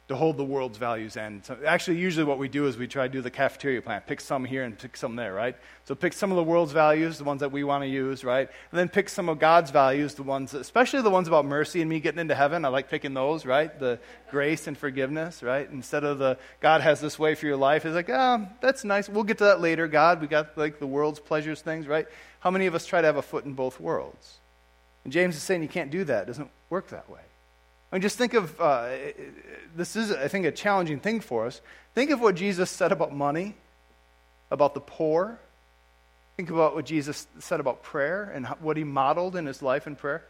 To 0.09 0.15
hold 0.15 0.37
the 0.37 0.43
world's 0.43 0.79
values 0.79 1.17
and 1.17 1.43
actually, 1.67 1.97
usually 1.97 2.23
what 2.23 2.39
we 2.39 2.49
do 2.49 2.65
is 2.65 2.77
we 2.77 2.87
try 2.87 3.07
to 3.07 3.13
do 3.13 3.21
the 3.21 3.29
cafeteria 3.29 3.79
plan. 3.79 4.01
Pick 4.07 4.19
some 4.21 4.43
here 4.43 4.63
and 4.63 4.75
pick 4.77 4.97
some 4.97 5.15
there, 5.15 5.35
right? 5.35 5.55
So 5.85 5.93
pick 5.93 6.13
some 6.13 6.31
of 6.31 6.37
the 6.37 6.43
world's 6.43 6.71
values, 6.71 7.19
the 7.19 7.23
ones 7.23 7.41
that 7.41 7.51
we 7.51 7.63
want 7.63 7.83
to 7.83 7.87
use, 7.87 8.23
right? 8.23 8.49
And 8.71 8.79
then 8.79 8.89
pick 8.89 9.07
some 9.07 9.29
of 9.29 9.37
God's 9.37 9.69
values, 9.69 10.15
the 10.15 10.23
ones, 10.23 10.55
especially 10.55 11.03
the 11.03 11.11
ones 11.11 11.27
about 11.27 11.45
mercy 11.45 11.81
and 11.81 11.87
me 11.87 11.99
getting 11.99 12.19
into 12.19 12.33
heaven. 12.33 12.65
I 12.65 12.69
like 12.69 12.89
picking 12.89 13.13
those, 13.13 13.45
right? 13.45 13.79
The 13.79 13.99
grace 14.31 14.65
and 14.65 14.75
forgiveness, 14.75 15.43
right? 15.43 15.69
Instead 15.69 16.03
of 16.03 16.17
the 16.17 16.39
God 16.59 16.81
has 16.81 16.99
this 16.99 17.19
way 17.19 17.35
for 17.35 17.45
your 17.45 17.57
life, 17.57 17.85
it's 17.85 17.93
like, 17.93 18.09
ah, 18.11 18.39
oh, 18.41 18.53
that's 18.61 18.83
nice. 18.83 19.07
We'll 19.07 19.23
get 19.23 19.37
to 19.37 19.43
that 19.43 19.61
later, 19.61 19.87
God. 19.87 20.21
We 20.21 20.27
got 20.27 20.57
like 20.57 20.79
the 20.79 20.87
world's 20.87 21.19
pleasures 21.19 21.61
things, 21.61 21.85
right? 21.85 22.07
How 22.39 22.49
many 22.49 22.65
of 22.65 22.73
us 22.73 22.87
try 22.87 22.99
to 22.99 23.05
have 23.05 23.17
a 23.17 23.21
foot 23.21 23.45
in 23.45 23.53
both 23.53 23.79
worlds? 23.79 24.39
And 25.03 25.13
James 25.13 25.35
is 25.35 25.43
saying 25.43 25.61
you 25.61 25.69
can't 25.69 25.91
do 25.91 26.03
that. 26.05 26.23
It 26.23 26.25
doesn't 26.25 26.49
work 26.71 26.87
that 26.87 27.07
way. 27.11 27.21
I 27.91 27.95
mean, 27.95 28.01
just 28.01 28.17
think 28.17 28.33
of 28.33 28.59
uh, 28.59 28.89
this 29.75 29.95
is, 29.95 30.11
I 30.11 30.27
think, 30.27 30.45
a 30.45 30.51
challenging 30.51 30.99
thing 30.99 31.21
for 31.21 31.45
us. 31.45 31.61
Think 31.95 32.11
of 32.11 32.21
what 32.21 32.35
Jesus 32.35 32.69
said 32.69 32.91
about 32.91 33.13
money, 33.13 33.55
about 34.51 34.73
the 34.73 34.79
poor. 34.79 35.39
Think 36.37 36.51
about 36.51 36.75
what 36.75 36.85
Jesus 36.85 37.27
said 37.39 37.59
about 37.59 37.83
prayer 37.83 38.31
and 38.33 38.47
what 38.61 38.77
he 38.77 38.83
modeled 38.83 39.35
in 39.35 39.45
his 39.45 39.61
life 39.61 39.87
in 39.87 39.95
prayer. 39.95 40.23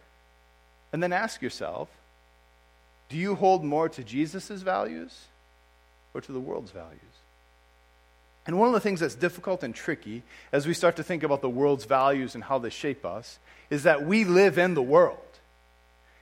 And 0.92 1.04
then 1.04 1.14
ask 1.14 1.42
yourself 1.42 1.90
do 3.10 3.18
you 3.18 3.36
hold 3.36 3.64
more 3.64 3.90
to 3.90 4.04
Jesus' 4.04 4.62
values 4.62 5.26
or 6.14 6.22
to 6.22 6.32
the 6.32 6.40
world's 6.40 6.72
values? 6.72 7.00
And 8.46 8.58
one 8.58 8.68
of 8.68 8.74
the 8.74 8.80
things 8.80 9.00
that's 9.00 9.16
difficult 9.16 9.64
and 9.64 9.76
tricky 9.76 10.24
as 10.52 10.66
we 10.66 10.74
start 10.74 10.96
to 10.96 11.04
think 11.04 11.24
about 11.24 11.42
the 11.42 11.50
world's 11.50 11.86
values 11.86 12.36
and 12.36 12.44
how 12.44 12.58
they 12.60 12.70
shape 12.70 13.06
us 13.06 13.38
is 13.70 13.84
that 13.84 14.06
we 14.06 14.26
live 14.26 14.58
in 14.58 14.74
the 14.74 14.82
world. 14.82 15.18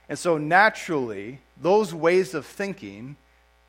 And 0.08 0.18
so 0.18 0.38
naturally, 0.38 1.40
those 1.60 1.92
ways 1.92 2.34
of 2.34 2.46
thinking 2.46 3.16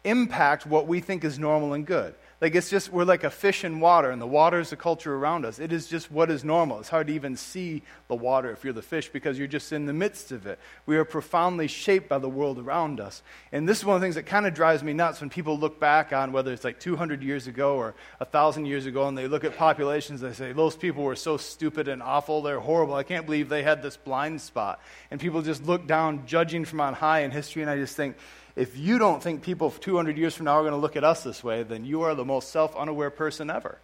impact 0.04 0.66
what 0.66 0.88
we 0.88 1.00
think 1.00 1.24
is 1.24 1.38
normal 1.38 1.74
and 1.74 1.86
good. 1.86 2.16
Like 2.42 2.56
it's 2.56 2.70
just, 2.70 2.90
we're 2.90 3.04
like 3.04 3.26
a 3.26 3.30
fish 3.30 3.66
in 3.66 3.82
water, 3.82 4.12
and 4.12 4.22
the 4.22 4.28
water 4.28 4.62
is 4.62 4.70
the 4.70 4.78
culture 4.78 5.14
around 5.14 5.46
us. 5.46 5.60
It 5.60 5.74
is 5.74 5.88
just 5.88 6.10
what 6.10 6.32
is 6.32 6.46
normal. 6.46 6.80
It's 6.80 6.88
hard 6.88 7.08
to 7.08 7.14
even 7.14 7.36
see 7.36 7.82
the 8.08 8.16
water 8.16 8.50
if 8.52 8.64
you're 8.64 8.72
the 8.72 8.82
fish 8.82 9.10
because 9.10 9.38
you're 9.38 9.46
just 9.46 9.74
in 9.74 9.86
the 9.86 9.94
midst 9.94 10.32
of 10.32 10.46
it. 10.46 10.58
We 10.86 10.96
are 10.96 11.04
profoundly 11.04 11.68
shaped 11.68 12.08
by 12.08 12.18
the 12.18 12.30
world 12.30 12.58
around 12.58 13.02
us. 13.02 13.24
And 13.52 13.68
this 13.68 13.80
is 13.80 13.86
one 13.86 13.96
of 13.96 14.02
the 14.02 14.06
things 14.06 14.16
that 14.16 14.26
kind 14.26 14.48
of 14.48 14.54
drives 14.54 14.84
me 14.84 14.94
nuts 14.94 15.20
when 15.20 15.30
people 15.30 15.60
look 15.60 15.82
back 15.82 16.14
on 16.14 16.32
whether 16.32 16.54
it's 16.54 16.64
like 16.64 16.80
200 16.80 17.22
years 17.22 17.48
ago 17.48 17.76
or 17.76 17.94
1,000 18.20 18.66
years 18.66 18.86
ago, 18.86 19.10
and 19.10 19.18
they 19.18 19.28
look 19.28 19.44
at 19.44 19.58
populations, 19.58 20.22
they 20.22 20.32
say, 20.32 20.54
those 20.54 20.78
people 20.78 21.04
were 21.04 21.18
so 21.18 21.36
stupid 21.36 21.90
and 21.90 22.02
awful, 22.02 22.42
they're 22.42 22.62
horrible. 22.62 22.96
I 22.96 23.04
can't 23.04 23.26
believe 23.26 23.50
they 23.50 23.64
had 23.64 23.84
this 23.84 23.98
blind 23.98 24.40
spot. 24.40 24.80
And 25.12 25.20
people 25.20 25.42
just 25.42 25.66
look 25.66 25.88
down, 25.88 26.26
judging 26.26 26.64
from 26.64 26.80
on 26.80 26.94
high 26.94 27.20
in 27.20 27.32
history, 27.32 27.64
and 27.64 27.70
I 27.70 27.76
just 27.76 27.98
think, 27.98 28.16
if 28.56 28.78
you 28.78 29.00
don't 29.00 29.22
think 29.22 29.42
people 29.42 29.72
200 29.72 30.18
years 30.18 30.36
from 30.36 30.46
now 30.46 30.56
are 30.56 30.62
going 30.62 30.74
to 30.74 30.78
look 30.78 30.96
at 30.96 31.04
us 31.04 31.24
this 31.24 31.44
way, 31.44 31.64
then 31.64 31.86
you 31.86 32.02
are 32.04 32.16
the 32.16 32.26
most 32.26 32.50
self 32.50 32.76
unaware 32.76 33.10
person 33.10 33.50
ever. 33.50 33.78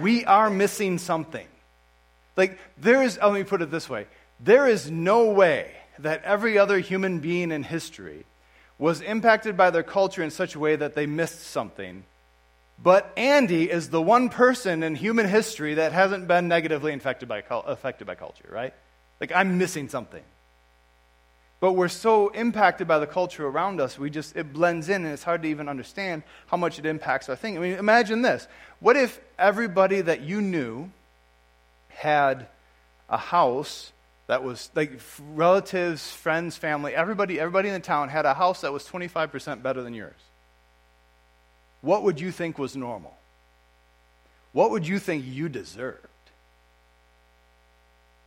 We 0.00 0.24
are 0.24 0.50
missing 0.50 0.98
something. 0.98 1.46
Like, 2.36 2.58
there 2.76 3.02
is, 3.02 3.18
let 3.22 3.32
me 3.32 3.44
put 3.44 3.62
it 3.62 3.70
this 3.70 3.88
way 3.88 4.06
there 4.38 4.66
is 4.66 4.90
no 4.90 5.30
way 5.30 5.70
that 5.98 6.22
every 6.24 6.58
other 6.58 6.78
human 6.78 7.20
being 7.20 7.50
in 7.50 7.62
history 7.62 8.26
was 8.78 9.00
impacted 9.00 9.56
by 9.56 9.70
their 9.70 9.82
culture 9.82 10.22
in 10.22 10.30
such 10.30 10.54
a 10.54 10.58
way 10.58 10.76
that 10.76 10.94
they 10.94 11.06
missed 11.06 11.40
something. 11.40 12.04
But 12.82 13.10
Andy 13.16 13.70
is 13.70 13.88
the 13.88 14.02
one 14.02 14.28
person 14.28 14.82
in 14.82 14.94
human 14.94 15.26
history 15.26 15.74
that 15.74 15.92
hasn't 15.92 16.28
been 16.28 16.48
negatively 16.48 16.92
infected 16.92 17.26
by, 17.26 17.42
affected 17.48 18.06
by 18.06 18.16
culture, 18.16 18.48
right? 18.50 18.74
Like, 19.18 19.32
I'm 19.34 19.56
missing 19.56 19.88
something. 19.88 20.22
But 21.58 21.72
we're 21.72 21.88
so 21.88 22.28
impacted 22.28 22.86
by 22.86 22.98
the 22.98 23.06
culture 23.06 23.46
around 23.46 23.80
us, 23.80 23.98
we 23.98 24.10
just, 24.10 24.36
it 24.36 24.52
blends 24.52 24.88
in 24.88 25.04
and 25.04 25.12
it's 25.12 25.22
hard 25.22 25.42
to 25.42 25.48
even 25.48 25.68
understand 25.68 26.22
how 26.48 26.56
much 26.58 26.78
it 26.78 26.84
impacts 26.84 27.28
our 27.28 27.36
thinking. 27.36 27.62
I 27.62 27.68
mean, 27.68 27.78
imagine 27.78 28.22
this. 28.22 28.46
What 28.78 28.96
if 28.96 29.18
everybody 29.38 30.02
that 30.02 30.20
you 30.20 30.42
knew 30.42 30.90
had 31.88 32.46
a 33.08 33.16
house 33.16 33.92
that 34.26 34.42
was 34.44 34.70
like 34.74 35.00
relatives, 35.32 36.10
friends, 36.10 36.56
family, 36.56 36.94
everybody, 36.94 37.40
everybody 37.40 37.68
in 37.68 37.74
the 37.74 37.80
town 37.80 38.10
had 38.10 38.26
a 38.26 38.34
house 38.34 38.60
that 38.60 38.72
was 38.72 38.84
25% 38.84 39.62
better 39.62 39.82
than 39.82 39.94
yours? 39.94 40.12
What 41.80 42.02
would 42.02 42.20
you 42.20 42.32
think 42.32 42.58
was 42.58 42.76
normal? 42.76 43.16
What 44.52 44.70
would 44.72 44.86
you 44.86 44.98
think 44.98 45.24
you 45.26 45.48
deserved? 45.48 46.06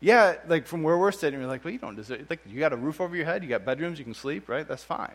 Yeah, 0.01 0.35
like 0.47 0.65
from 0.65 0.83
where 0.83 0.97
we're 0.97 1.11
sitting, 1.11 1.39
we're 1.39 1.47
like, 1.47 1.63
well, 1.63 1.73
you 1.73 1.79
don't 1.79 1.95
deserve 1.95 2.29
like 2.29 2.39
you 2.47 2.59
got 2.59 2.71
a 2.71 2.77
roof 2.77 3.01
over 3.01 3.15
your 3.15 3.25
head, 3.25 3.43
you 3.43 3.49
got 3.49 3.65
bedrooms, 3.65 3.99
you 3.99 4.05
can 4.05 4.13
sleep, 4.13 4.47
right? 4.47 4.67
That's 4.67 4.83
fine. 4.83 5.11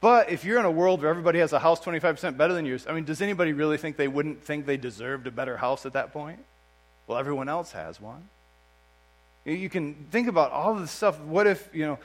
But 0.00 0.30
if 0.30 0.44
you're 0.44 0.58
in 0.58 0.64
a 0.64 0.70
world 0.70 1.00
where 1.00 1.10
everybody 1.10 1.38
has 1.40 1.52
a 1.52 1.58
house 1.58 1.80
25% 1.80 2.36
better 2.36 2.54
than 2.54 2.64
yours, 2.64 2.86
I 2.88 2.92
mean, 2.92 3.04
does 3.04 3.20
anybody 3.22 3.52
really 3.52 3.76
think 3.76 3.96
they 3.96 4.08
wouldn't 4.08 4.44
think 4.44 4.66
they 4.66 4.76
deserved 4.76 5.26
a 5.26 5.30
better 5.30 5.56
house 5.56 5.86
at 5.86 5.94
that 5.94 6.12
point? 6.12 6.38
Well, 7.06 7.18
everyone 7.18 7.48
else 7.48 7.72
has 7.72 8.00
one. 8.00 8.28
You 9.44 9.68
can 9.68 9.94
think 10.10 10.28
about 10.28 10.52
all 10.52 10.74
this 10.74 10.90
stuff. 10.90 11.20
What 11.20 11.46
if, 11.46 11.68
you 11.72 11.86
know, 11.86 11.98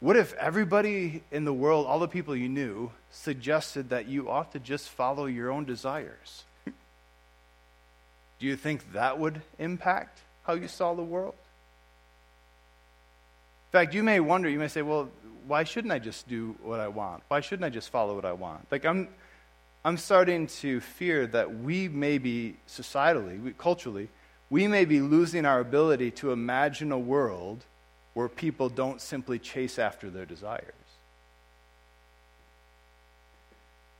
what 0.00 0.16
if 0.16 0.34
everybody 0.34 1.22
in 1.30 1.44
the 1.44 1.52
world, 1.52 1.86
all 1.86 1.98
the 1.98 2.08
people 2.08 2.34
you 2.34 2.48
knew, 2.48 2.90
suggested 3.10 3.90
that 3.90 4.06
you 4.08 4.30
ought 4.30 4.52
to 4.52 4.58
just 4.58 4.88
follow 4.88 5.26
your 5.26 5.50
own 5.50 5.64
desires? 5.64 6.44
Do 6.66 8.46
you 8.46 8.56
think 8.56 8.92
that 8.92 9.18
would 9.18 9.42
impact 9.58 10.20
how 10.46 10.54
you 10.54 10.68
saw 10.68 10.94
the 10.94 11.02
world? 11.02 11.34
In 13.68 13.72
fact, 13.72 13.94
you 13.94 14.02
may 14.02 14.20
wonder, 14.20 14.48
you 14.48 14.58
may 14.58 14.68
say, 14.68 14.82
well, 14.82 15.08
why 15.46 15.64
shouldn't 15.64 15.92
I 15.92 15.98
just 15.98 16.28
do 16.28 16.56
what 16.62 16.80
I 16.80 16.88
want? 16.88 17.22
Why 17.28 17.40
shouldn't 17.40 17.64
I 17.64 17.70
just 17.70 17.90
follow 17.90 18.14
what 18.14 18.24
I 18.24 18.32
want? 18.32 18.66
Like, 18.70 18.84
I'm, 18.84 19.08
I'm 19.84 19.96
starting 19.96 20.46
to 20.48 20.80
fear 20.80 21.26
that 21.28 21.60
we 21.60 21.88
may 21.88 22.18
be, 22.18 22.56
societally, 22.68 23.40
we, 23.42 23.52
culturally, 23.52 24.08
we 24.50 24.68
may 24.68 24.84
be 24.84 25.00
losing 25.00 25.44
our 25.44 25.60
ability 25.60 26.12
to 26.12 26.32
imagine 26.32 26.92
a 26.92 26.98
world 26.98 27.64
where 28.14 28.28
people 28.28 28.68
don't 28.68 29.00
simply 29.00 29.38
chase 29.38 29.78
after 29.78 30.10
their 30.10 30.24
desires. 30.24 30.72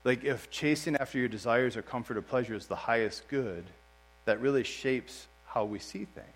Like, 0.05 0.25
if 0.25 0.51
chasing 0.51 0.97
after 0.97 1.19
your 1.19 1.29
desires 1.29 1.77
or 1.77 1.83
comfort 1.83 2.17
or 2.17 2.23
pleasure 2.23 2.55
is 2.55 2.67
the 2.67 2.77
highest 2.77 3.29
good, 3.29 3.65
that 4.25 4.41
really 4.41 4.63
shapes 4.63 5.27
how 5.47 5.65
we 5.65 5.79
see 5.81 6.05
things. 6.05 6.36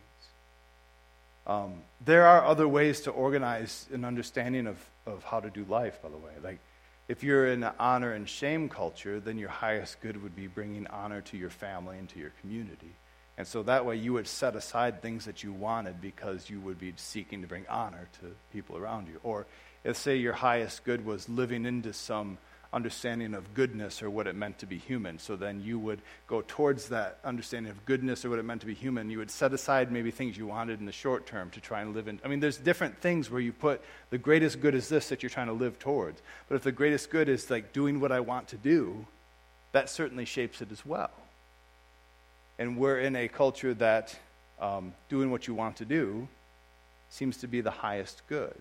Um, 1.51 1.83
there 2.05 2.27
are 2.27 2.45
other 2.45 2.69
ways 2.69 3.01
to 3.03 3.11
organize 3.11 3.87
an 3.93 4.05
understanding 4.05 4.69
of, 4.69 4.79
of 5.05 5.25
how 5.25 5.41
to 5.41 5.51
do 5.51 5.65
life, 5.65 6.01
by 6.01 6.09
the 6.09 6.17
way. 6.17 6.31
Like, 6.45 6.61
if 7.09 7.25
you're 7.25 7.49
in 7.49 7.65
an 7.65 7.73
honor 7.77 8.13
and 8.13 8.29
shame 8.29 8.69
culture, 8.69 9.19
then 9.19 9.37
your 9.37 9.49
highest 9.49 10.01
good 10.01 10.23
would 10.23 10.37
be 10.37 10.47
bringing 10.47 10.87
honor 10.87 11.23
to 11.23 11.37
your 11.37 11.51
family 11.51 11.99
and 11.99 12.09
to 12.11 12.21
your 12.21 12.31
community. 12.41 12.95
And 13.37 13.49
so 13.49 13.65
that 13.65 13.85
way 13.85 13.97
you 13.97 14.13
would 14.13 14.29
set 14.29 14.55
aside 14.55 15.03
things 15.03 15.25
that 15.25 15.43
you 15.43 15.53
wanted 15.53 16.01
because 16.01 16.49
you 16.49 16.61
would 16.61 16.79
be 16.79 16.93
seeking 16.95 17.43
to 17.43 17.49
bring 17.49 17.67
honor 17.69 18.07
to 18.21 18.27
people 18.53 18.77
around 18.77 19.09
you. 19.09 19.19
Or 19.25 19.47
if, 19.83 19.97
say, 19.97 20.19
your 20.19 20.35
highest 20.35 20.85
good 20.85 21.05
was 21.05 21.29
living 21.29 21.67
into 21.67 21.93
some 21.93 22.39
understanding 22.73 23.35
of 23.35 23.53
goodness 23.55 24.03
or 24.03 24.09
what 24.09 24.27
it 24.27 24.35
meant 24.37 24.59
to 24.61 24.67
be 24.67 24.79
human. 24.79 25.19
So 25.19 25.35
then 25.35 25.61
you 25.61 25.79
would 25.79 26.01
go 26.29 26.43
towards 26.47 26.89
that 26.91 27.19
understanding 27.25 27.71
of 27.71 27.85
goodness 27.85 28.25
or 28.25 28.31
what 28.31 28.39
it 28.39 28.45
meant 28.45 28.61
to 28.61 28.67
be 28.67 28.75
human. 28.75 29.11
You 29.11 29.19
would 29.19 29.31
set 29.31 29.53
aside 29.53 29.91
maybe 29.91 30.11
things 30.11 30.37
you 30.37 30.47
wanted 30.47 30.79
in 30.79 30.87
the 30.87 30.93
short 30.93 31.27
term 31.27 31.51
to 31.51 31.61
try 31.61 31.81
and 31.81 31.95
live 31.95 32.07
in. 32.07 32.21
I 32.25 32.29
mean, 32.29 32.41
there's 32.41 32.59
different 32.59 33.01
things 33.01 33.29
where 33.29 33.41
you 33.41 33.53
put 33.53 33.83
the 34.11 34.19
greatest 34.19 34.61
good 34.61 34.75
is 34.75 34.89
this 34.89 35.09
that 35.09 35.23
you're 35.23 35.31
trying 35.31 35.49
to 35.49 35.53
live 35.53 35.79
towards. 35.79 36.23
But 36.49 36.55
if 36.55 36.63
the 36.63 36.73
greatest 36.73 37.11
good 37.11 37.29
is 37.29 37.51
like 37.51 37.73
doing 37.73 37.99
what 37.99 38.13
I 38.13 38.21
want 38.21 38.49
to 38.49 38.57
do, 38.57 39.07
that 39.73 39.91
certainly 39.91 40.25
shapes 40.25 40.63
it 40.63 40.71
as 40.71 40.87
well. 40.87 41.11
And 42.59 42.77
we're 42.77 43.01
in 43.01 43.17
a 43.17 43.27
culture 43.27 43.75
that 43.75 44.17
um, 44.61 44.93
doing 45.09 45.31
what 45.31 45.49
you 45.49 45.55
want 45.55 45.77
to 45.77 45.85
do 45.85 46.29
seems 47.09 47.39
to 47.39 47.49
be 47.49 47.61
the 47.61 47.71
highest 47.71 48.23
good. 48.29 48.61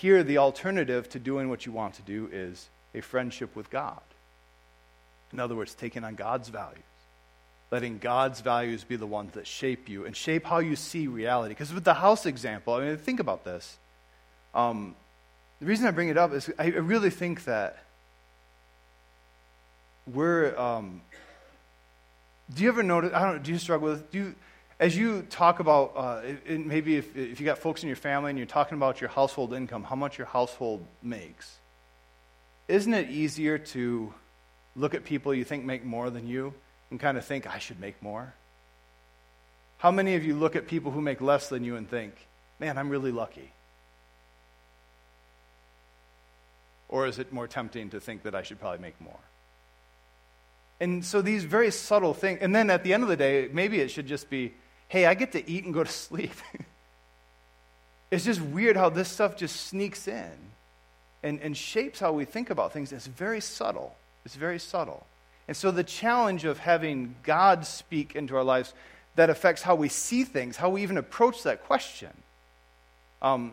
Here, 0.00 0.22
the 0.22 0.38
alternative 0.38 1.08
to 1.08 1.18
doing 1.18 1.48
what 1.48 1.66
you 1.66 1.72
want 1.72 1.94
to 1.94 2.02
do 2.02 2.28
is 2.32 2.68
a 2.94 3.00
friendship 3.00 3.56
with 3.56 3.68
God. 3.68 4.00
In 5.32 5.40
other 5.40 5.56
words, 5.56 5.74
taking 5.74 6.04
on 6.04 6.14
God's 6.14 6.50
values, 6.50 6.84
letting 7.72 7.98
God's 7.98 8.40
values 8.40 8.84
be 8.84 8.94
the 8.94 9.08
ones 9.08 9.32
that 9.32 9.44
shape 9.44 9.88
you 9.88 10.06
and 10.06 10.14
shape 10.14 10.44
how 10.44 10.60
you 10.60 10.76
see 10.76 11.08
reality. 11.08 11.48
Because 11.48 11.74
with 11.74 11.82
the 11.82 11.94
house 11.94 12.26
example, 12.26 12.74
I 12.74 12.84
mean, 12.84 12.96
think 12.96 13.18
about 13.18 13.44
this. 13.44 13.76
Um, 14.54 14.94
the 15.58 15.66
reason 15.66 15.84
I 15.84 15.90
bring 15.90 16.10
it 16.10 16.16
up 16.16 16.32
is 16.32 16.48
I 16.60 16.66
really 16.66 17.10
think 17.10 17.44
that 17.46 17.82
we're. 20.06 20.56
Um, 20.56 21.02
do 22.54 22.62
you 22.62 22.68
ever 22.68 22.84
notice? 22.84 23.12
I 23.12 23.24
don't. 23.24 23.36
know, 23.38 23.42
Do 23.42 23.50
you 23.50 23.58
struggle 23.58 23.88
with? 23.88 24.12
Do 24.12 24.18
you? 24.18 24.34
As 24.80 24.96
you 24.96 25.22
talk 25.22 25.58
about, 25.60 25.92
uh, 25.96 26.22
maybe 26.48 26.96
if, 26.96 27.16
if 27.16 27.40
you 27.40 27.46
got 27.46 27.58
folks 27.58 27.82
in 27.82 27.88
your 27.88 27.96
family 27.96 28.30
and 28.30 28.38
you're 28.38 28.46
talking 28.46 28.76
about 28.76 29.00
your 29.00 29.10
household 29.10 29.52
income, 29.52 29.82
how 29.82 29.96
much 29.96 30.18
your 30.18 30.26
household 30.26 30.86
makes, 31.02 31.56
isn't 32.68 32.94
it 32.94 33.10
easier 33.10 33.58
to 33.58 34.12
look 34.76 34.94
at 34.94 35.04
people 35.04 35.34
you 35.34 35.44
think 35.44 35.64
make 35.64 35.84
more 35.84 36.10
than 36.10 36.28
you 36.28 36.54
and 36.90 37.00
kind 37.00 37.18
of 37.18 37.24
think, 37.24 37.46
I 37.46 37.58
should 37.58 37.80
make 37.80 38.00
more? 38.02 38.34
How 39.78 39.90
many 39.90 40.14
of 40.14 40.24
you 40.24 40.34
look 40.34 40.54
at 40.54 40.68
people 40.68 40.92
who 40.92 41.00
make 41.00 41.20
less 41.20 41.48
than 41.48 41.64
you 41.64 41.76
and 41.76 41.88
think, 41.88 42.14
man, 42.60 42.78
I'm 42.78 42.88
really 42.88 43.12
lucky? 43.12 43.52
Or 46.88 47.06
is 47.06 47.18
it 47.18 47.32
more 47.32 47.46
tempting 47.46 47.90
to 47.90 48.00
think 48.00 48.22
that 48.22 48.34
I 48.34 48.42
should 48.42 48.60
probably 48.60 48.80
make 48.80 49.00
more? 49.00 49.20
And 50.80 51.04
so 51.04 51.20
these 51.20 51.44
very 51.44 51.70
subtle 51.72 52.14
things, 52.14 52.38
and 52.40 52.54
then 52.54 52.70
at 52.70 52.84
the 52.84 52.94
end 52.94 53.02
of 53.02 53.08
the 53.08 53.16
day, 53.16 53.48
maybe 53.52 53.80
it 53.80 53.90
should 53.90 54.06
just 54.06 54.30
be, 54.30 54.54
hey, 54.88 55.06
I 55.06 55.14
get 55.14 55.32
to 55.32 55.48
eat 55.48 55.64
and 55.64 55.72
go 55.72 55.84
to 55.84 55.90
sleep. 55.92 56.32
it's 58.10 58.24
just 58.24 58.40
weird 58.40 58.76
how 58.76 58.88
this 58.88 59.08
stuff 59.08 59.36
just 59.36 59.56
sneaks 59.56 60.08
in 60.08 60.30
and, 61.22 61.40
and 61.40 61.56
shapes 61.56 62.00
how 62.00 62.12
we 62.12 62.24
think 62.24 62.50
about 62.50 62.72
things. 62.72 62.92
It's 62.92 63.06
very 63.06 63.40
subtle. 63.40 63.94
It's 64.24 64.34
very 64.34 64.58
subtle. 64.58 65.06
And 65.46 65.56
so 65.56 65.70
the 65.70 65.84
challenge 65.84 66.44
of 66.44 66.58
having 66.58 67.14
God 67.22 67.66
speak 67.66 68.14
into 68.14 68.36
our 68.36 68.44
lives 68.44 68.74
that 69.16 69.30
affects 69.30 69.62
how 69.62 69.74
we 69.74 69.88
see 69.88 70.24
things, 70.24 70.56
how 70.56 70.68
we 70.68 70.82
even 70.82 70.98
approach 70.98 71.42
that 71.42 71.64
question, 71.64 72.10
um, 73.22 73.52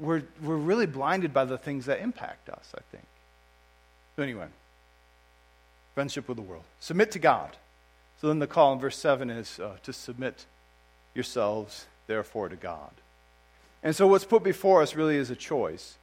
we're, 0.00 0.22
we're 0.42 0.56
really 0.56 0.86
blinded 0.86 1.32
by 1.32 1.44
the 1.44 1.58
things 1.58 1.86
that 1.86 2.00
impact 2.00 2.48
us, 2.48 2.72
I 2.76 2.80
think. 2.90 3.04
So, 4.16 4.22
anyway, 4.22 4.46
friendship 5.94 6.26
with 6.26 6.36
the 6.36 6.42
world. 6.42 6.64
Submit 6.80 7.12
to 7.12 7.18
God. 7.18 7.56
So 8.20 8.28
then 8.28 8.38
the 8.38 8.46
call 8.46 8.72
in 8.74 8.80
verse 8.80 8.98
7 8.98 9.30
is 9.30 9.58
uh, 9.58 9.76
to 9.82 9.92
submit 9.92 10.44
yourselves, 11.14 11.86
therefore, 12.06 12.48
to 12.48 12.56
God. 12.56 12.90
And 13.82 13.96
so 13.96 14.06
what's 14.06 14.24
put 14.24 14.42
before 14.42 14.82
us 14.82 14.94
really 14.94 15.16
is 15.16 15.30
a 15.30 15.36
choice. 15.36 15.96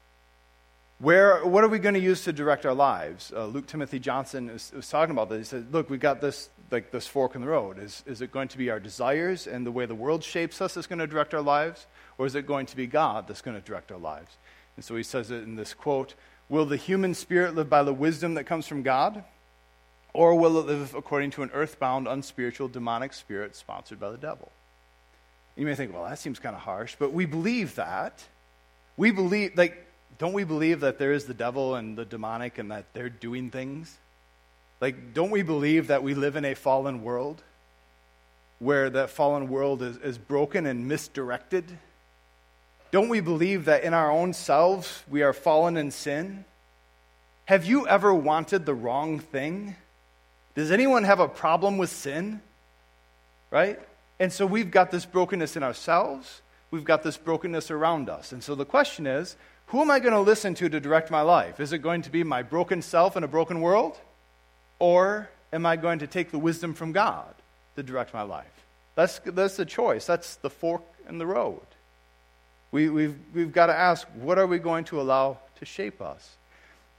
Where, 0.99 1.45
what 1.45 1.63
are 1.63 1.67
we 1.67 1.77
going 1.77 1.93
to 1.93 2.01
use 2.01 2.23
to 2.23 2.33
direct 2.33 2.65
our 2.65 2.73
lives? 2.73 3.31
Uh, 3.35 3.45
Luke 3.45 3.67
Timothy 3.67 3.99
Johnson 3.99 4.47
was, 4.51 4.71
was, 4.75 4.89
talking 4.89 5.11
about 5.11 5.29
this. 5.29 5.37
He 5.37 5.43
said, 5.43 5.71
Look, 5.71 5.91
we've 5.91 5.99
got 5.99 6.21
this, 6.21 6.49
like 6.71 6.89
this 6.89 7.05
fork 7.05 7.35
in 7.35 7.41
the 7.41 7.47
road. 7.47 7.77
Is, 7.77 8.03
is 8.07 8.21
it 8.21 8.31
going 8.31 8.47
to 8.47 8.57
be 8.57 8.71
our 8.71 8.79
desires 8.79 9.45
and 9.45 9.63
the 9.63 9.71
way 9.71 9.85
the 9.85 9.93
world 9.93 10.23
shapes 10.23 10.59
us 10.59 10.73
that's 10.73 10.87
going 10.87 10.97
to 10.97 11.05
direct 11.05 11.35
our 11.35 11.41
lives? 11.41 11.85
Or 12.17 12.25
is 12.25 12.33
it 12.33 12.47
going 12.47 12.65
to 12.67 12.75
be 12.75 12.87
God 12.87 13.27
that's 13.27 13.41
going 13.41 13.55
to 13.55 13.63
direct 13.63 13.91
our 13.91 13.99
lives? 13.99 14.37
And 14.75 14.83
so 14.83 14.95
he 14.95 15.03
says 15.03 15.29
it 15.29 15.43
in 15.43 15.55
this 15.55 15.75
quote 15.75 16.15
Will 16.49 16.65
the 16.65 16.77
human 16.77 17.13
spirit 17.13 17.53
live 17.53 17.69
by 17.69 17.83
the 17.83 17.93
wisdom 17.93 18.33
that 18.33 18.45
comes 18.45 18.65
from 18.67 18.81
God? 18.81 19.23
Or 20.13 20.33
will 20.33 20.57
it 20.57 20.65
live 20.65 20.95
according 20.95 21.29
to 21.31 21.43
an 21.43 21.51
earthbound, 21.53 22.07
unspiritual, 22.07 22.69
demonic 22.69 23.13
spirit 23.13 23.55
sponsored 23.55 23.99
by 23.99 24.09
the 24.09 24.17
devil? 24.17 24.51
You 25.57 25.65
may 25.65 25.73
think, 25.73 25.93
well, 25.93 26.03
that 26.05 26.19
seems 26.19 26.37
kind 26.37 26.55
of 26.55 26.61
harsh, 26.61 26.95
but 26.99 27.11
we 27.11 27.25
believe 27.25 27.75
that. 27.75 28.23
We 28.95 29.11
believe, 29.11 29.57
like, 29.57 29.85
don't 30.19 30.33
we 30.33 30.43
believe 30.43 30.81
that 30.81 30.99
there 30.99 31.11
is 31.11 31.25
the 31.25 31.33
devil 31.33 31.75
and 31.75 31.97
the 31.97 32.05
demonic 32.05 32.59
and 32.59 32.71
that 32.71 32.85
they're 32.93 33.09
doing 33.09 33.49
things? 33.49 33.97
Like, 34.79 35.15
don't 35.15 35.31
we 35.31 35.41
believe 35.41 35.87
that 35.87 36.03
we 36.03 36.13
live 36.13 36.35
in 36.35 36.45
a 36.45 36.53
fallen 36.53 37.03
world 37.03 37.41
where 38.59 38.89
that 38.91 39.09
fallen 39.09 39.49
world 39.49 39.81
is, 39.81 39.97
is 39.97 40.17
broken 40.19 40.67
and 40.67 40.87
misdirected? 40.87 41.65
Don't 42.91 43.09
we 43.09 43.19
believe 43.19 43.65
that 43.65 43.83
in 43.83 43.93
our 43.95 44.11
own 44.11 44.33
selves 44.33 45.03
we 45.09 45.23
are 45.23 45.33
fallen 45.33 45.75
in 45.75 45.89
sin? 45.89 46.45
Have 47.45 47.65
you 47.65 47.87
ever 47.87 48.13
wanted 48.13 48.65
the 48.65 48.75
wrong 48.75 49.19
thing? 49.19 49.75
Does 50.53 50.71
anyone 50.71 51.03
have 51.03 51.19
a 51.19 51.27
problem 51.27 51.77
with 51.77 51.89
sin? 51.89 52.41
Right? 53.49 53.79
And 54.19 54.31
so 54.33 54.45
we've 54.45 54.71
got 54.71 54.91
this 54.91 55.05
brokenness 55.05 55.55
in 55.55 55.63
ourselves, 55.63 56.41
we've 56.71 56.83
got 56.83 57.03
this 57.03 57.17
brokenness 57.17 57.71
around 57.71 58.09
us. 58.09 58.31
And 58.31 58.43
so 58.43 58.55
the 58.55 58.65
question 58.65 59.05
is 59.07 59.35
who 59.67 59.81
am 59.81 59.91
I 59.91 59.99
going 59.99 60.13
to 60.13 60.21
listen 60.21 60.53
to 60.55 60.69
to 60.69 60.79
direct 60.79 61.11
my 61.11 61.21
life? 61.21 61.59
Is 61.59 61.73
it 61.73 61.79
going 61.79 62.01
to 62.03 62.09
be 62.09 62.23
my 62.23 62.41
broken 62.41 62.81
self 62.81 63.17
in 63.17 63.23
a 63.23 63.27
broken 63.27 63.59
world? 63.61 63.99
Or 64.79 65.29
am 65.51 65.65
I 65.65 65.75
going 65.75 65.99
to 65.99 66.07
take 66.07 66.31
the 66.31 66.39
wisdom 66.39 66.73
from 66.73 66.93
God 66.93 67.33
to 67.75 67.83
direct 67.83 68.13
my 68.13 68.21
life? 68.21 68.45
That's, 68.95 69.19
that's 69.19 69.57
the 69.57 69.65
choice. 69.65 70.05
That's 70.05 70.37
the 70.37 70.49
fork 70.49 70.83
in 71.09 71.17
the 71.17 71.25
road. 71.25 71.61
We, 72.71 72.89
we've, 72.89 73.15
we've 73.33 73.51
got 73.51 73.67
to 73.67 73.75
ask 73.75 74.07
what 74.15 74.39
are 74.39 74.47
we 74.47 74.57
going 74.57 74.85
to 74.85 75.01
allow 75.01 75.37
to 75.59 75.65
shape 75.65 76.01
us? 76.01 76.35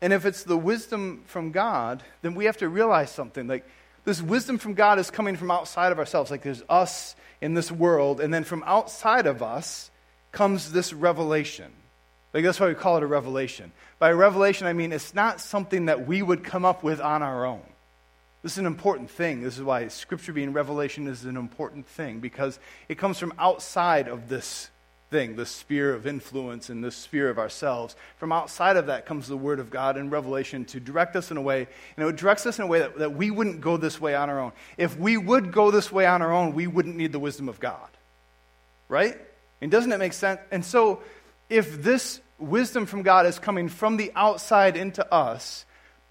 And 0.00 0.12
if 0.12 0.26
it's 0.26 0.44
the 0.44 0.56
wisdom 0.56 1.24
from 1.26 1.50
God, 1.50 2.02
then 2.22 2.34
we 2.34 2.44
have 2.44 2.58
to 2.58 2.68
realize 2.68 3.10
something. 3.10 3.48
Like, 3.48 3.66
this 4.04 4.22
wisdom 4.22 4.58
from 4.58 4.74
God 4.74 4.98
is 4.98 5.10
coming 5.10 5.36
from 5.36 5.50
outside 5.50 5.92
of 5.92 5.98
ourselves. 5.98 6.30
Like, 6.30 6.42
there's 6.42 6.62
us 6.68 7.14
in 7.40 7.54
this 7.54 7.70
world, 7.70 8.20
and 8.20 8.32
then 8.32 8.44
from 8.44 8.62
outside 8.66 9.26
of 9.26 9.42
us 9.42 9.90
comes 10.32 10.72
this 10.72 10.92
revelation. 10.92 11.72
Like 12.32 12.44
that's 12.44 12.60
why 12.60 12.68
we 12.68 12.74
call 12.74 12.98
it 12.98 13.02
a 13.02 13.06
revelation. 13.06 13.72
By 13.98 14.12
revelation, 14.12 14.66
I 14.66 14.72
mean 14.72 14.92
it's 14.92 15.14
not 15.14 15.40
something 15.40 15.86
that 15.86 16.06
we 16.06 16.22
would 16.22 16.44
come 16.44 16.64
up 16.64 16.82
with 16.82 17.00
on 17.00 17.22
our 17.22 17.46
own. 17.46 17.62
This 18.42 18.52
is 18.52 18.58
an 18.58 18.66
important 18.66 19.10
thing. 19.10 19.42
This 19.42 19.56
is 19.56 19.62
why 19.62 19.88
Scripture 19.88 20.32
being 20.32 20.52
revelation 20.52 21.08
is 21.08 21.24
an 21.24 21.36
important 21.36 21.86
thing 21.86 22.20
because 22.20 22.58
it 22.88 22.96
comes 22.96 23.18
from 23.18 23.32
outside 23.38 24.08
of 24.08 24.28
this 24.28 24.70
thing, 25.10 25.36
this 25.36 25.50
sphere 25.50 25.94
of 25.94 26.06
influence 26.06 26.68
and 26.68 26.84
this 26.84 26.94
sphere 26.94 27.30
of 27.30 27.38
ourselves. 27.38 27.96
From 28.18 28.32
outside 28.32 28.76
of 28.76 28.86
that 28.86 29.06
comes 29.06 29.26
the 29.26 29.36
Word 29.36 29.58
of 29.58 29.70
God 29.70 29.96
and 29.96 30.12
revelation 30.12 30.64
to 30.66 30.80
direct 30.80 31.16
us 31.16 31.30
in 31.30 31.36
a 31.36 31.42
way, 31.42 31.66
and 31.96 32.08
it 32.08 32.16
directs 32.16 32.46
us 32.46 32.58
in 32.58 32.64
a 32.64 32.68
way 32.68 32.80
that, 32.80 32.98
that 32.98 33.14
we 33.14 33.30
wouldn't 33.30 33.60
go 33.60 33.76
this 33.76 34.00
way 34.00 34.14
on 34.14 34.28
our 34.28 34.38
own. 34.38 34.52
If 34.76 34.98
we 34.98 35.16
would 35.16 35.52
go 35.52 35.70
this 35.70 35.90
way 35.90 36.06
on 36.06 36.20
our 36.22 36.32
own, 36.32 36.54
we 36.54 36.66
wouldn't 36.66 36.96
need 36.96 37.12
the 37.12 37.18
wisdom 37.18 37.48
of 37.48 37.58
God. 37.58 37.88
Right? 38.88 39.16
And 39.60 39.70
doesn't 39.70 39.92
it 39.92 39.98
make 39.98 40.12
sense? 40.12 40.40
And 40.50 40.64
so 40.64 41.02
if 41.48 41.82
this 41.82 42.20
wisdom 42.38 42.86
from 42.86 43.02
God 43.02 43.26
is 43.26 43.38
coming 43.38 43.68
from 43.68 43.96
the 43.96 44.12
outside 44.14 44.76
into 44.76 45.10
us, 45.12 45.64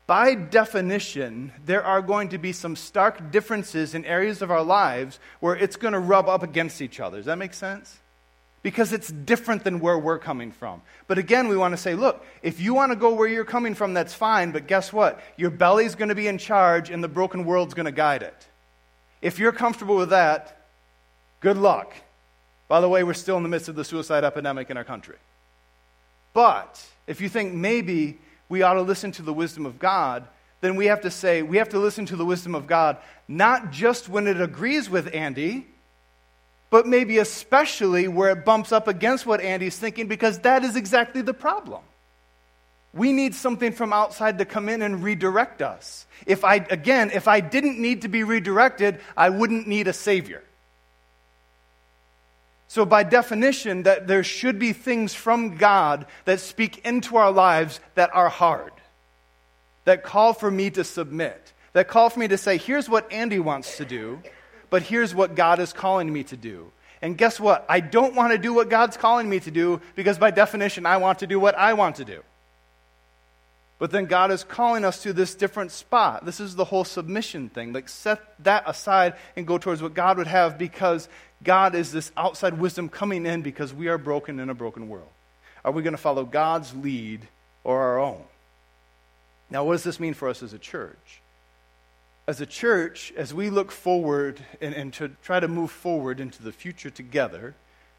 by 0.07 0.36
definition, 0.36 1.51
there 1.65 1.83
are 1.83 2.01
going 2.01 2.29
to 2.29 2.38
be 2.38 2.53
some 2.53 2.75
stark 2.75 3.31
differences 3.31 3.93
in 3.93 4.05
areas 4.05 4.41
of 4.41 4.51
our 4.51 4.63
lives 4.63 5.19
where 5.39 5.55
it's 5.55 5.75
going 5.75 5.93
to 5.93 5.99
rub 5.99 6.29
up 6.29 6.43
against 6.43 6.81
each 6.81 6.99
other. 6.99 7.17
Does 7.17 7.25
that 7.25 7.38
make 7.38 7.53
sense? 7.53 7.99
Because 8.63 8.91
it's 8.91 9.10
different 9.10 9.63
than 9.63 9.80
where 9.80 9.98
we're 9.98 10.20
coming 10.20 10.52
from. 10.52 10.82
But 11.08 11.17
again, 11.17 11.48
we 11.48 11.56
want 11.56 11.74
to 11.74 11.78
say, 11.78 11.96
look, 11.96 12.26
if 12.41 12.60
you 12.60 12.74
want 12.74 12.91
to 12.91 12.96
go 12.96 13.13
where 13.13 13.28
you're 13.28 13.46
coming 13.46 13.76
from, 13.76 13.93
that's 13.93 14.13
fine, 14.13 14.52
but 14.52 14.67
guess 14.67 14.91
what? 14.91 15.22
Your 15.38 15.50
belly's 15.50 15.96
going 15.96 16.10
to 16.10 16.15
be 16.15 16.28
in 16.28 16.38
charge 16.38 16.89
and 16.89 17.04
the 17.04 17.08
broken 17.08 17.46
world's 17.46 17.74
going 17.74 17.86
to 17.86 17.91
guide 17.91 18.24
it. 18.24 18.48
If 19.22 19.39
you're 19.39 19.52
comfortable 19.52 19.96
with 19.96 20.10
that, 20.10 20.65
good 21.39 21.58
luck. 21.58 21.93
By 22.67 22.82
the 22.82 22.89
way, 22.89 23.04
we're 23.04 23.13
still 23.13 23.38
in 23.38 23.43
the 23.43 23.50
midst 23.50 23.70
of 23.70 23.76
the 23.76 23.86
suicide 23.86 24.24
epidemic 24.24 24.70
in 24.70 24.78
our 24.78 24.84
country. 24.84 25.15
But 26.34 26.86
if 27.08 27.22
you 27.22 27.30
think 27.30 27.54
maybe 27.54 28.20
we 28.50 28.62
ought 28.62 28.74
to 28.74 28.82
listen 28.82 29.12
to 29.13 29.22
the 29.22 29.34
wisdom 29.34 29.65
of 29.65 29.80
God, 29.80 30.28
then 30.62 30.76
we 30.76 30.88
have 30.88 31.02
to 31.02 31.12
say 31.12 31.41
we 31.41 31.58
have 31.58 31.70
to 31.70 31.80
listen 31.80 32.06
to 32.08 32.15
the 32.15 32.26
wisdom 32.26 32.56
of 32.56 32.67
God 32.67 32.98
not 33.28 33.72
just 33.72 34.08
when 34.10 34.28
it 34.28 34.39
agrees 34.39 34.89
with 34.89 35.13
Andy, 35.13 35.67
but 36.69 36.86
maybe 36.86 37.17
especially 37.17 38.08
where 38.08 38.32
it 38.32 38.45
bumps 38.45 38.71
up 38.71 38.88
against 38.88 39.25
what 39.25 39.41
Andy's 39.41 39.77
thinking, 39.77 40.08
because 40.08 40.39
that 40.39 40.63
is 40.63 40.75
exactly 40.75 41.21
the 41.21 41.34
problem. 41.34 41.82
We 42.93 43.13
need 43.13 43.36
something 43.36 43.71
from 43.71 43.93
outside 43.93 44.39
to 44.39 44.45
come 44.45 44.69
in 44.69 44.82
and 44.82 45.03
redirect 45.03 45.62
us. 45.62 46.06
If 46.25 46.43
I, 46.43 46.56
again, 46.56 47.12
if 47.13 47.27
I 47.27 47.39
didn't 47.39 47.80
need 47.80 48.01
to 48.01 48.08
be 48.08 48.23
redirected, 48.23 48.99
I 49.15 49.30
wouldn't 49.30 49.67
need 49.67 49.88
a 49.88 49.93
Savior. 49.93 50.43
So, 52.69 52.86
by 52.86 53.03
definition, 53.03 53.84
that 53.84 54.08
there 54.08 54.23
should 54.23 54.60
be 54.60 54.73
things 54.73 55.13
from 55.13 55.56
God 55.56 56.06
that 56.25 56.41
speak 56.41 56.80
into 56.86 57.15
our 57.15 57.32
lives 57.32 57.80
that 57.95 58.10
are 58.13 58.30
hard, 58.30 58.73
that 59.86 60.03
call 60.03 60.34
for 60.34 60.51
me 60.51 60.69
to 60.71 60.84
submit, 60.84 61.53
that 61.71 61.88
call 61.88 62.10
for 62.10 62.19
me 62.19 62.27
to 62.27 62.38
say, 62.38 62.58
here's 62.58 62.89
what 62.89 63.10
Andy 63.12 63.39
wants 63.39 63.77
to 63.77 63.86
do, 63.86 64.21
but 64.69 64.84
here's 64.84 65.15
what 65.15 65.36
God 65.36 65.60
is 65.60 65.73
calling 65.73 66.12
me 66.12 66.23
to 66.25 66.38
do. 66.38 66.71
And 67.01 67.17
guess 67.17 67.39
what? 67.39 67.65
I 67.69 67.80
don't 67.80 68.15
want 68.15 68.32
to 68.32 68.38
do 68.38 68.53
what 68.53 68.69
God's 68.69 68.97
calling 68.97 69.30
me 69.30 69.39
to 69.41 69.51
do 69.51 69.82
because, 69.95 70.17
by 70.17 70.32
definition, 70.32 70.86
I 70.86 70.97
want 70.97 71.19
to 71.19 71.27
do 71.27 71.39
what 71.39 71.56
I 71.56 71.73
want 71.73 71.97
to 71.97 72.06
do. 72.06 72.23
But 73.80 73.91
then 73.91 74.06
God 74.06 74.32
is 74.32 74.43
calling 74.43 74.84
us 74.84 75.03
to 75.03 75.13
this 75.13 75.36
different 75.36 75.71
spot. 75.71 76.25
This 76.25 76.39
is 76.39 76.56
the 76.56 76.65
whole 76.65 76.84
submission 76.84 77.49
thing. 77.49 77.73
Like, 77.73 77.89
set 77.89 78.19
that 78.43 78.63
aside 78.65 79.13
and 79.36 79.45
go 79.45 79.60
towards 79.60 79.84
what 79.84 79.93
God 79.93 80.17
would 80.17 80.27
have 80.27 80.58
because 80.58 81.08
God 81.43 81.75
is 81.75 81.91
this 81.91 82.12
outside 82.17 82.58
wisdom 82.58 82.89
coming 82.89 83.27
in 83.27 83.43
because 83.43 83.73
we 83.73 83.88
are 83.88 83.99
broken 83.99 84.39
in 84.39 84.49
a 84.49 84.56
broken 84.56 84.89
world? 84.89 85.10
Are 85.63 85.71
we 85.71 85.84
going 85.84 85.93
to 85.93 86.01
follow 86.01 86.25
God's 86.25 86.73
lead 86.75 87.27
or 87.63 87.80
our 87.80 87.99
own? 87.99 88.23
Now, 89.51 89.63
what 89.63 89.73
does 89.73 89.84
this 89.84 89.99
mean 89.99 90.15
for 90.15 90.27
us 90.27 90.41
as 90.41 90.53
a 90.53 90.60
church? 90.60 91.21
As 92.28 92.42
a 92.42 92.46
church, 92.46 93.13
as 93.16 93.34
we 93.34 93.50
look 93.50 93.72
forward 93.72 94.44
and, 94.60 94.76
and 94.76 94.94
to 94.96 95.10
try 95.24 95.40
to 95.40 95.48
move 95.48 95.72
forward 95.72 96.20
into 96.20 96.44
the 96.44 96.52
future 96.52 96.90
together, 96.90 97.56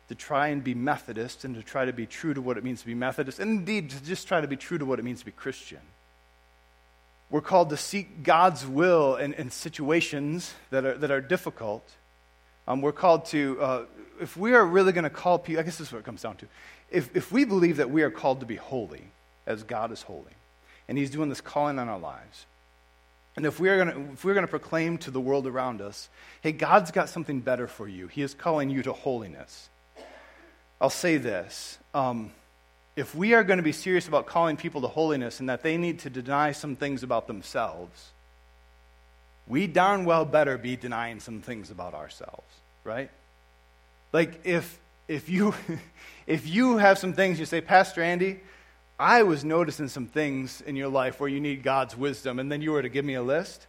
to 0.09 0.15
try 0.15 0.49
and 0.49 0.63
be 0.63 0.75
Methodist 0.75 1.45
and 1.45 1.55
to 1.55 1.63
try 1.63 1.85
to 1.85 1.93
be 1.93 2.07
true 2.07 2.35
to 2.35 2.43
what 2.43 2.59
it 2.59 2.65
means 2.65 2.81
to 2.81 2.87
be 2.87 2.95
Methodist, 2.95 3.39
and 3.39 3.51
indeed 3.51 3.91
to 3.91 4.05
just 4.05 4.29
try 4.29 4.41
to 4.41 4.49
be 4.49 4.57
true 4.57 4.79
to 4.79 4.85
what 4.85 4.99
it 4.99 5.05
means 5.05 5.21
to 5.21 5.25
be 5.25 5.33
Christian. 5.33 5.81
We're 7.31 7.41
called 7.41 7.71
to 7.71 7.77
seek 7.77 8.23
God's 8.23 8.67
will 8.67 9.17
in, 9.17 9.35
in 9.35 9.51
situations 9.51 10.55
that 10.71 10.85
are, 10.85 10.95
that 10.99 11.11
are 11.11 11.21
difficult 11.21 11.89
um, 12.69 12.83
we're 12.83 12.93
called 12.93 13.25
to, 13.27 13.59
uh, 13.63 13.83
if 14.21 14.37
we 14.37 14.53
are 14.53 14.65
really 14.65 14.93
going 14.93 15.05
to 15.05 15.11
call 15.11 15.39
people, 15.39 15.61
I 15.61 15.63
guess 15.63 15.79
this 15.79 15.89
is 15.89 15.93
what 15.93 16.01
it 16.01 16.05
comes 16.05 16.21
down 16.21 16.37
to. 16.37 16.47
If, 16.91 17.17
if 17.17 17.33
we 17.33 17.47
believe 17.47 17.79
that 17.79 17.91
we 17.91 18.03
are 18.03 18.11
called 18.11 18.41
to 18.41 18.47
be 18.47 18.57
holy, 18.57 19.05
as 19.47 19.63
God 19.63 19.91
is 19.91 20.03
holy, 20.03 20.37
and 20.87 20.99
He's 20.99 21.09
doing 21.09 21.31
this 21.31 21.41
calling 21.41 21.79
on 21.79 21.89
our 21.89 21.99
lives, 21.99 22.45
and 23.39 23.47
if 23.47 23.61
we 23.61 23.69
are 23.69 23.77
going 23.77 24.11
if 24.15 24.25
we're 24.25 24.35
going 24.35 24.47
to 24.47 24.51
proclaim 24.51 24.99
to 24.99 25.13
the 25.13 25.21
world 25.21 25.47
around 25.47 25.81
us, 25.81 26.09
hey, 26.43 26.51
God's 26.51 26.91
got 26.91 27.09
something 27.09 27.39
better 27.39 27.69
for 27.69 27.87
you, 27.87 28.09
He 28.09 28.23
is 28.23 28.35
calling 28.35 28.69
you 28.69 28.83
to 28.83 28.93
holiness. 28.93 29.69
I'll 30.81 30.91
say 30.91 31.19
this. 31.19 31.79
Um, 31.95 32.33
if 32.97 33.15
we 33.15 33.35
are 33.35 33.45
going 33.45 33.59
to 33.59 33.63
be 33.63 33.71
serious 33.71 34.09
about 34.09 34.27
calling 34.27 34.57
people 34.57 34.81
to 34.81 34.89
holiness 34.89 35.39
and 35.39 35.49
that 35.49 35.63
they 35.63 35.77
need 35.77 36.01
to 36.01 36.11
deny 36.11 36.51
some 36.51 36.75
things 36.75 37.05
about 37.05 37.29
themselves, 37.29 38.11
we 39.47 39.69
darn 39.69 40.05
well 40.05 40.25
better 40.25 40.59
be 40.59 40.75
denying 40.75 41.21
some 41.21 41.41
things 41.41 41.71
about 41.71 41.95
ourselves, 41.95 42.53
right? 42.83 43.09
Like 44.13 44.41
if 44.43 44.81
if 45.07 45.29
you 45.29 45.55
if 46.27 46.45
you 46.49 46.79
have 46.79 46.99
some 46.99 47.13
things 47.13 47.39
you 47.39 47.47
say, 47.47 47.61
Pastor 47.61 48.03
Andy, 48.03 48.41
I 48.99 49.23
was 49.23 49.45
noticing 49.45 49.89
some 49.89 50.07
things 50.07 50.61
in 50.61 50.75
your 50.75 50.89
life 50.89 51.21
where 51.21 51.29
you 51.29 51.41
need 51.41 51.63
God's 51.63 51.97
wisdom, 51.97 52.39
and 52.39 52.51
then 52.51 52.63
you 52.63 52.73
were 52.73 52.83
to 52.83 52.89
give 52.89 53.05
me 53.05 53.15
a 53.15 53.23
list. 53.23 53.67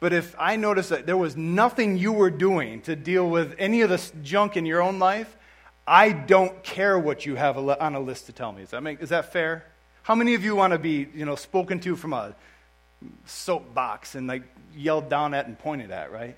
But 0.00 0.12
if 0.12 0.34
I 0.38 0.56
noticed 0.56 0.88
that 0.88 1.06
there 1.06 1.16
was 1.16 1.36
nothing 1.36 1.96
you 1.98 2.12
were 2.12 2.30
doing 2.30 2.80
to 2.82 2.96
deal 2.96 3.28
with 3.28 3.54
any 3.58 3.82
of 3.82 3.90
this 3.90 4.12
junk 4.22 4.56
in 4.56 4.66
your 4.66 4.82
own 4.82 4.98
life, 4.98 5.36
I 5.86 6.10
don't 6.12 6.62
care 6.62 6.98
what 6.98 7.26
you 7.26 7.36
have 7.36 7.56
on 7.58 7.94
a 7.94 8.00
list 8.00 8.26
to 8.26 8.32
tell 8.32 8.52
me. 8.52 8.62
Is 8.62 8.70
that, 8.70 8.82
make, 8.82 9.00
is 9.02 9.10
that 9.10 9.32
fair? 9.32 9.64
How 10.02 10.14
many 10.14 10.34
of 10.34 10.42
you 10.44 10.56
want 10.56 10.72
to 10.72 10.78
be, 10.78 11.06
you 11.14 11.24
know, 11.24 11.36
spoken 11.36 11.78
to 11.80 11.94
from 11.94 12.12
a 12.12 12.34
soapbox 13.26 14.14
and 14.14 14.26
like 14.26 14.42
yelled 14.74 15.08
down 15.08 15.34
at 15.34 15.46
and 15.46 15.58
pointed 15.58 15.90
at, 15.90 16.10
right? 16.10 16.36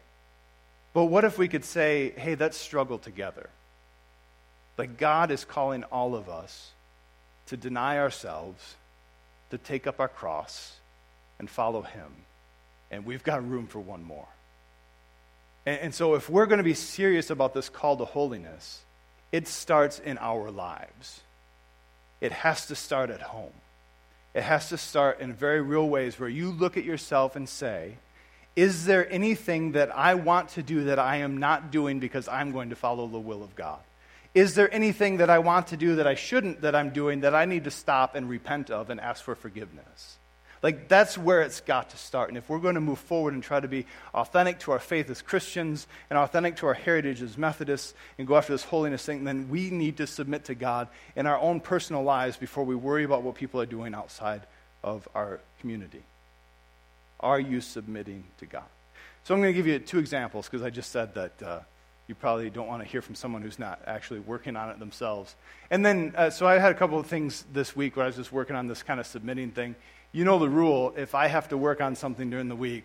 But 0.92 1.04
what 1.04 1.24
if 1.24 1.38
we 1.38 1.48
could 1.48 1.64
say, 1.64 2.12
hey, 2.16 2.34
let's 2.34 2.58
struggle 2.58 2.98
together? 2.98 3.48
Like 4.76 4.98
God 4.98 5.30
is 5.30 5.44
calling 5.44 5.84
all 5.84 6.14
of 6.14 6.28
us 6.28 6.73
to 7.46 7.56
deny 7.56 7.98
ourselves, 7.98 8.76
to 9.50 9.58
take 9.58 9.86
up 9.86 10.00
our 10.00 10.08
cross, 10.08 10.76
and 11.38 11.48
follow 11.48 11.82
Him. 11.82 12.12
And 12.90 13.04
we've 13.04 13.22
got 13.22 13.48
room 13.48 13.66
for 13.66 13.80
one 13.80 14.02
more. 14.02 14.28
And, 15.66 15.80
and 15.80 15.94
so, 15.94 16.14
if 16.14 16.28
we're 16.28 16.46
going 16.46 16.58
to 16.58 16.64
be 16.64 16.74
serious 16.74 17.30
about 17.30 17.54
this 17.54 17.68
call 17.68 17.96
to 17.96 18.04
holiness, 18.04 18.82
it 19.32 19.48
starts 19.48 19.98
in 19.98 20.18
our 20.18 20.50
lives. 20.50 21.20
It 22.20 22.32
has 22.32 22.66
to 22.66 22.74
start 22.74 23.10
at 23.10 23.20
home. 23.20 23.52
It 24.34 24.42
has 24.42 24.68
to 24.70 24.78
start 24.78 25.20
in 25.20 25.32
very 25.32 25.60
real 25.60 25.88
ways 25.88 26.18
where 26.18 26.28
you 26.28 26.50
look 26.50 26.76
at 26.76 26.84
yourself 26.84 27.36
and 27.36 27.48
say, 27.48 27.96
Is 28.56 28.86
there 28.86 29.10
anything 29.12 29.72
that 29.72 29.94
I 29.94 30.14
want 30.14 30.50
to 30.50 30.62
do 30.62 30.84
that 30.84 30.98
I 30.98 31.16
am 31.18 31.38
not 31.38 31.70
doing 31.70 32.00
because 32.00 32.28
I'm 32.28 32.52
going 32.52 32.70
to 32.70 32.76
follow 32.76 33.06
the 33.06 33.18
will 33.18 33.42
of 33.42 33.54
God? 33.54 33.80
Is 34.34 34.56
there 34.56 34.72
anything 34.74 35.18
that 35.18 35.30
I 35.30 35.38
want 35.38 35.68
to 35.68 35.76
do 35.76 35.96
that 35.96 36.08
I 36.08 36.16
shouldn't 36.16 36.62
that 36.62 36.74
I'm 36.74 36.90
doing 36.90 37.20
that 37.20 37.34
I 37.34 37.44
need 37.44 37.64
to 37.64 37.70
stop 37.70 38.16
and 38.16 38.28
repent 38.28 38.68
of 38.68 38.90
and 38.90 39.00
ask 39.00 39.22
for 39.22 39.36
forgiveness? 39.36 40.18
Like, 40.60 40.88
that's 40.88 41.18
where 41.18 41.42
it's 41.42 41.60
got 41.60 41.90
to 41.90 41.98
start. 41.98 42.30
And 42.30 42.38
if 42.38 42.48
we're 42.48 42.58
going 42.58 42.74
to 42.76 42.80
move 42.80 42.98
forward 42.98 43.34
and 43.34 43.42
try 43.42 43.60
to 43.60 43.68
be 43.68 43.84
authentic 44.14 44.60
to 44.60 44.72
our 44.72 44.78
faith 44.78 45.10
as 45.10 45.20
Christians 45.20 45.86
and 46.08 46.18
authentic 46.18 46.56
to 46.56 46.66
our 46.66 46.74
heritage 46.74 47.20
as 47.20 47.36
Methodists 47.36 47.92
and 48.18 48.26
go 48.26 48.34
after 48.34 48.54
this 48.54 48.64
holiness 48.64 49.04
thing, 49.04 49.24
then 49.24 49.50
we 49.50 49.68
need 49.68 49.98
to 49.98 50.06
submit 50.06 50.46
to 50.46 50.54
God 50.54 50.88
in 51.14 51.26
our 51.26 51.38
own 51.38 51.60
personal 51.60 52.02
lives 52.02 52.38
before 52.38 52.64
we 52.64 52.74
worry 52.74 53.04
about 53.04 53.22
what 53.22 53.34
people 53.34 53.60
are 53.60 53.66
doing 53.66 53.94
outside 53.94 54.40
of 54.82 55.06
our 55.14 55.38
community. 55.60 56.02
Are 57.20 57.38
you 57.38 57.60
submitting 57.60 58.24
to 58.38 58.46
God? 58.46 58.64
So 59.24 59.34
I'm 59.34 59.42
going 59.42 59.52
to 59.52 59.56
give 59.56 59.66
you 59.66 59.78
two 59.78 59.98
examples 59.98 60.46
because 60.46 60.64
I 60.64 60.70
just 60.70 60.90
said 60.90 61.14
that. 61.14 61.42
Uh, 61.42 61.60
you 62.06 62.14
probably 62.14 62.50
don't 62.50 62.66
want 62.66 62.82
to 62.82 62.88
hear 62.88 63.00
from 63.00 63.14
someone 63.14 63.42
who's 63.42 63.58
not 63.58 63.80
actually 63.86 64.20
working 64.20 64.56
on 64.56 64.70
it 64.70 64.78
themselves. 64.78 65.34
And 65.70 65.84
then, 65.84 66.12
uh, 66.16 66.30
so 66.30 66.46
I 66.46 66.58
had 66.58 66.70
a 66.70 66.74
couple 66.74 66.98
of 66.98 67.06
things 67.06 67.44
this 67.52 67.74
week 67.74 67.96
where 67.96 68.04
I 68.04 68.08
was 68.08 68.16
just 68.16 68.32
working 68.32 68.56
on 68.56 68.66
this 68.66 68.82
kind 68.82 69.00
of 69.00 69.06
submitting 69.06 69.50
thing. 69.52 69.74
You 70.12 70.24
know 70.24 70.38
the 70.38 70.48
rule 70.48 70.92
if 70.96 71.14
I 71.14 71.28
have 71.28 71.48
to 71.48 71.56
work 71.56 71.80
on 71.80 71.96
something 71.96 72.28
during 72.30 72.48
the 72.48 72.56
week, 72.56 72.84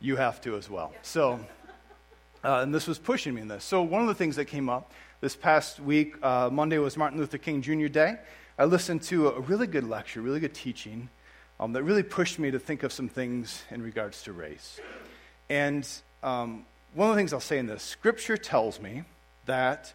you 0.00 0.16
have 0.16 0.40
to 0.42 0.56
as 0.56 0.68
well. 0.68 0.92
So, 1.02 1.40
uh, 2.44 2.60
and 2.60 2.74
this 2.74 2.86
was 2.86 2.98
pushing 2.98 3.34
me 3.34 3.42
in 3.42 3.48
this. 3.48 3.64
So, 3.64 3.82
one 3.82 4.02
of 4.02 4.08
the 4.08 4.14
things 4.14 4.36
that 4.36 4.46
came 4.46 4.68
up 4.68 4.92
this 5.20 5.34
past 5.34 5.80
week, 5.80 6.14
uh, 6.22 6.50
Monday 6.52 6.78
was 6.78 6.96
Martin 6.96 7.18
Luther 7.18 7.38
King 7.38 7.62
Jr. 7.62 7.88
Day. 7.88 8.16
I 8.58 8.64
listened 8.64 9.02
to 9.04 9.28
a 9.28 9.40
really 9.40 9.66
good 9.66 9.88
lecture, 9.88 10.20
really 10.20 10.40
good 10.40 10.54
teaching 10.54 11.08
um, 11.60 11.72
that 11.72 11.82
really 11.82 12.02
pushed 12.02 12.38
me 12.38 12.50
to 12.50 12.58
think 12.58 12.82
of 12.82 12.92
some 12.92 13.08
things 13.08 13.62
in 13.70 13.82
regards 13.82 14.22
to 14.24 14.32
race. 14.32 14.80
And 15.48 15.88
um, 16.22 16.66
one 16.94 17.10
of 17.10 17.16
the 17.16 17.20
things 17.20 17.32
I'll 17.32 17.40
say 17.40 17.58
in 17.58 17.66
this 17.66 17.82
scripture 17.82 18.36
tells 18.36 18.80
me 18.80 19.04
that 19.46 19.92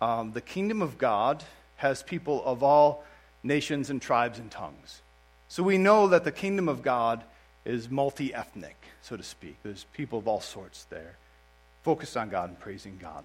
um, 0.00 0.32
the 0.32 0.40
kingdom 0.40 0.82
of 0.82 0.98
God 0.98 1.44
has 1.76 2.02
people 2.02 2.44
of 2.44 2.62
all 2.62 3.04
nations 3.42 3.90
and 3.90 4.00
tribes 4.00 4.38
and 4.38 4.50
tongues. 4.50 5.02
So 5.48 5.62
we 5.62 5.78
know 5.78 6.08
that 6.08 6.24
the 6.24 6.32
kingdom 6.32 6.68
of 6.68 6.82
God 6.82 7.24
is 7.64 7.90
multi 7.90 8.32
ethnic, 8.34 8.76
so 9.02 9.16
to 9.16 9.22
speak. 9.22 9.56
There's 9.62 9.84
people 9.92 10.18
of 10.18 10.28
all 10.28 10.40
sorts 10.40 10.84
there, 10.84 11.16
focused 11.82 12.16
on 12.16 12.28
God 12.28 12.50
and 12.50 12.58
praising 12.58 12.98
God. 13.00 13.24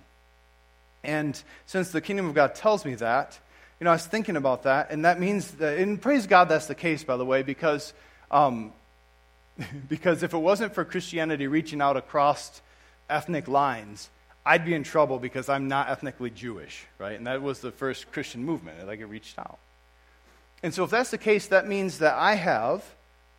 And 1.03 1.41
since 1.65 1.91
the 1.91 2.01
kingdom 2.01 2.27
of 2.27 2.33
God 2.33 2.55
tells 2.55 2.85
me 2.85 2.95
that, 2.95 3.37
you 3.79 3.85
know, 3.85 3.91
I 3.91 3.95
was 3.95 4.05
thinking 4.05 4.37
about 4.37 4.63
that, 4.63 4.91
and 4.91 5.05
that 5.05 5.19
means 5.19 5.51
that, 5.55 5.77
and 5.77 6.01
praise 6.01 6.27
God 6.27 6.45
that's 6.45 6.67
the 6.67 6.75
case, 6.75 7.03
by 7.03 7.17
the 7.17 7.25
way, 7.25 7.43
because, 7.43 7.93
um, 8.31 8.71
because 9.89 10.23
if 10.23 10.33
it 10.33 10.37
wasn't 10.37 10.73
for 10.73 10.85
Christianity 10.85 11.47
reaching 11.47 11.81
out 11.81 11.97
across 11.97 12.61
ethnic 13.13 13.47
lines, 13.47 14.09
I'd 14.45 14.65
be 14.65 14.73
in 14.73 14.83
trouble 14.83 15.19
because 15.19 15.47
I'm 15.47 15.67
not 15.67 15.89
ethnically 15.89 16.29
Jewish, 16.29 16.85
right? 16.97 17.17
And 17.17 17.27
that 17.27 17.41
was 17.41 17.59
the 17.59 17.71
first 17.71 18.11
Christian 18.11 18.43
movement, 18.43 18.85
like 18.85 18.99
it 18.99 19.05
reached 19.05 19.39
out. 19.39 19.57
And 20.61 20.73
so 20.73 20.83
if 20.83 20.89
that's 20.89 21.11
the 21.11 21.17
case, 21.17 21.47
that 21.47 21.67
means 21.67 21.99
that 21.99 22.15
I 22.15 22.35
have 22.35 22.83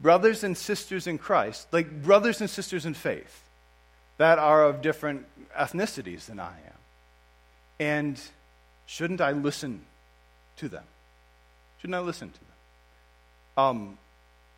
brothers 0.01 0.45
and 0.45 0.57
sisters 0.57 1.07
in 1.07 1.19
Christ, 1.19 1.67
like 1.73 2.03
brothers 2.03 2.41
and 2.41 2.49
sisters 2.49 2.87
in 2.87 2.95
faith, 2.95 3.43
that 4.19 4.39
are 4.39 4.65
of 4.65 4.83
different 4.83 5.27
ethnicities 5.59 6.27
than 6.27 6.41
I 6.41 6.53
am. 6.53 6.79
And 7.81 8.21
shouldn't 8.87 9.21
I 9.21 9.33
listen 9.33 9.83
to 10.57 10.69
them? 10.69 10.85
Shouldn't 11.81 11.97
I 11.97 12.01
listen 12.01 12.31
to 12.31 12.39
them? 12.39 13.65
Um, 13.65 13.99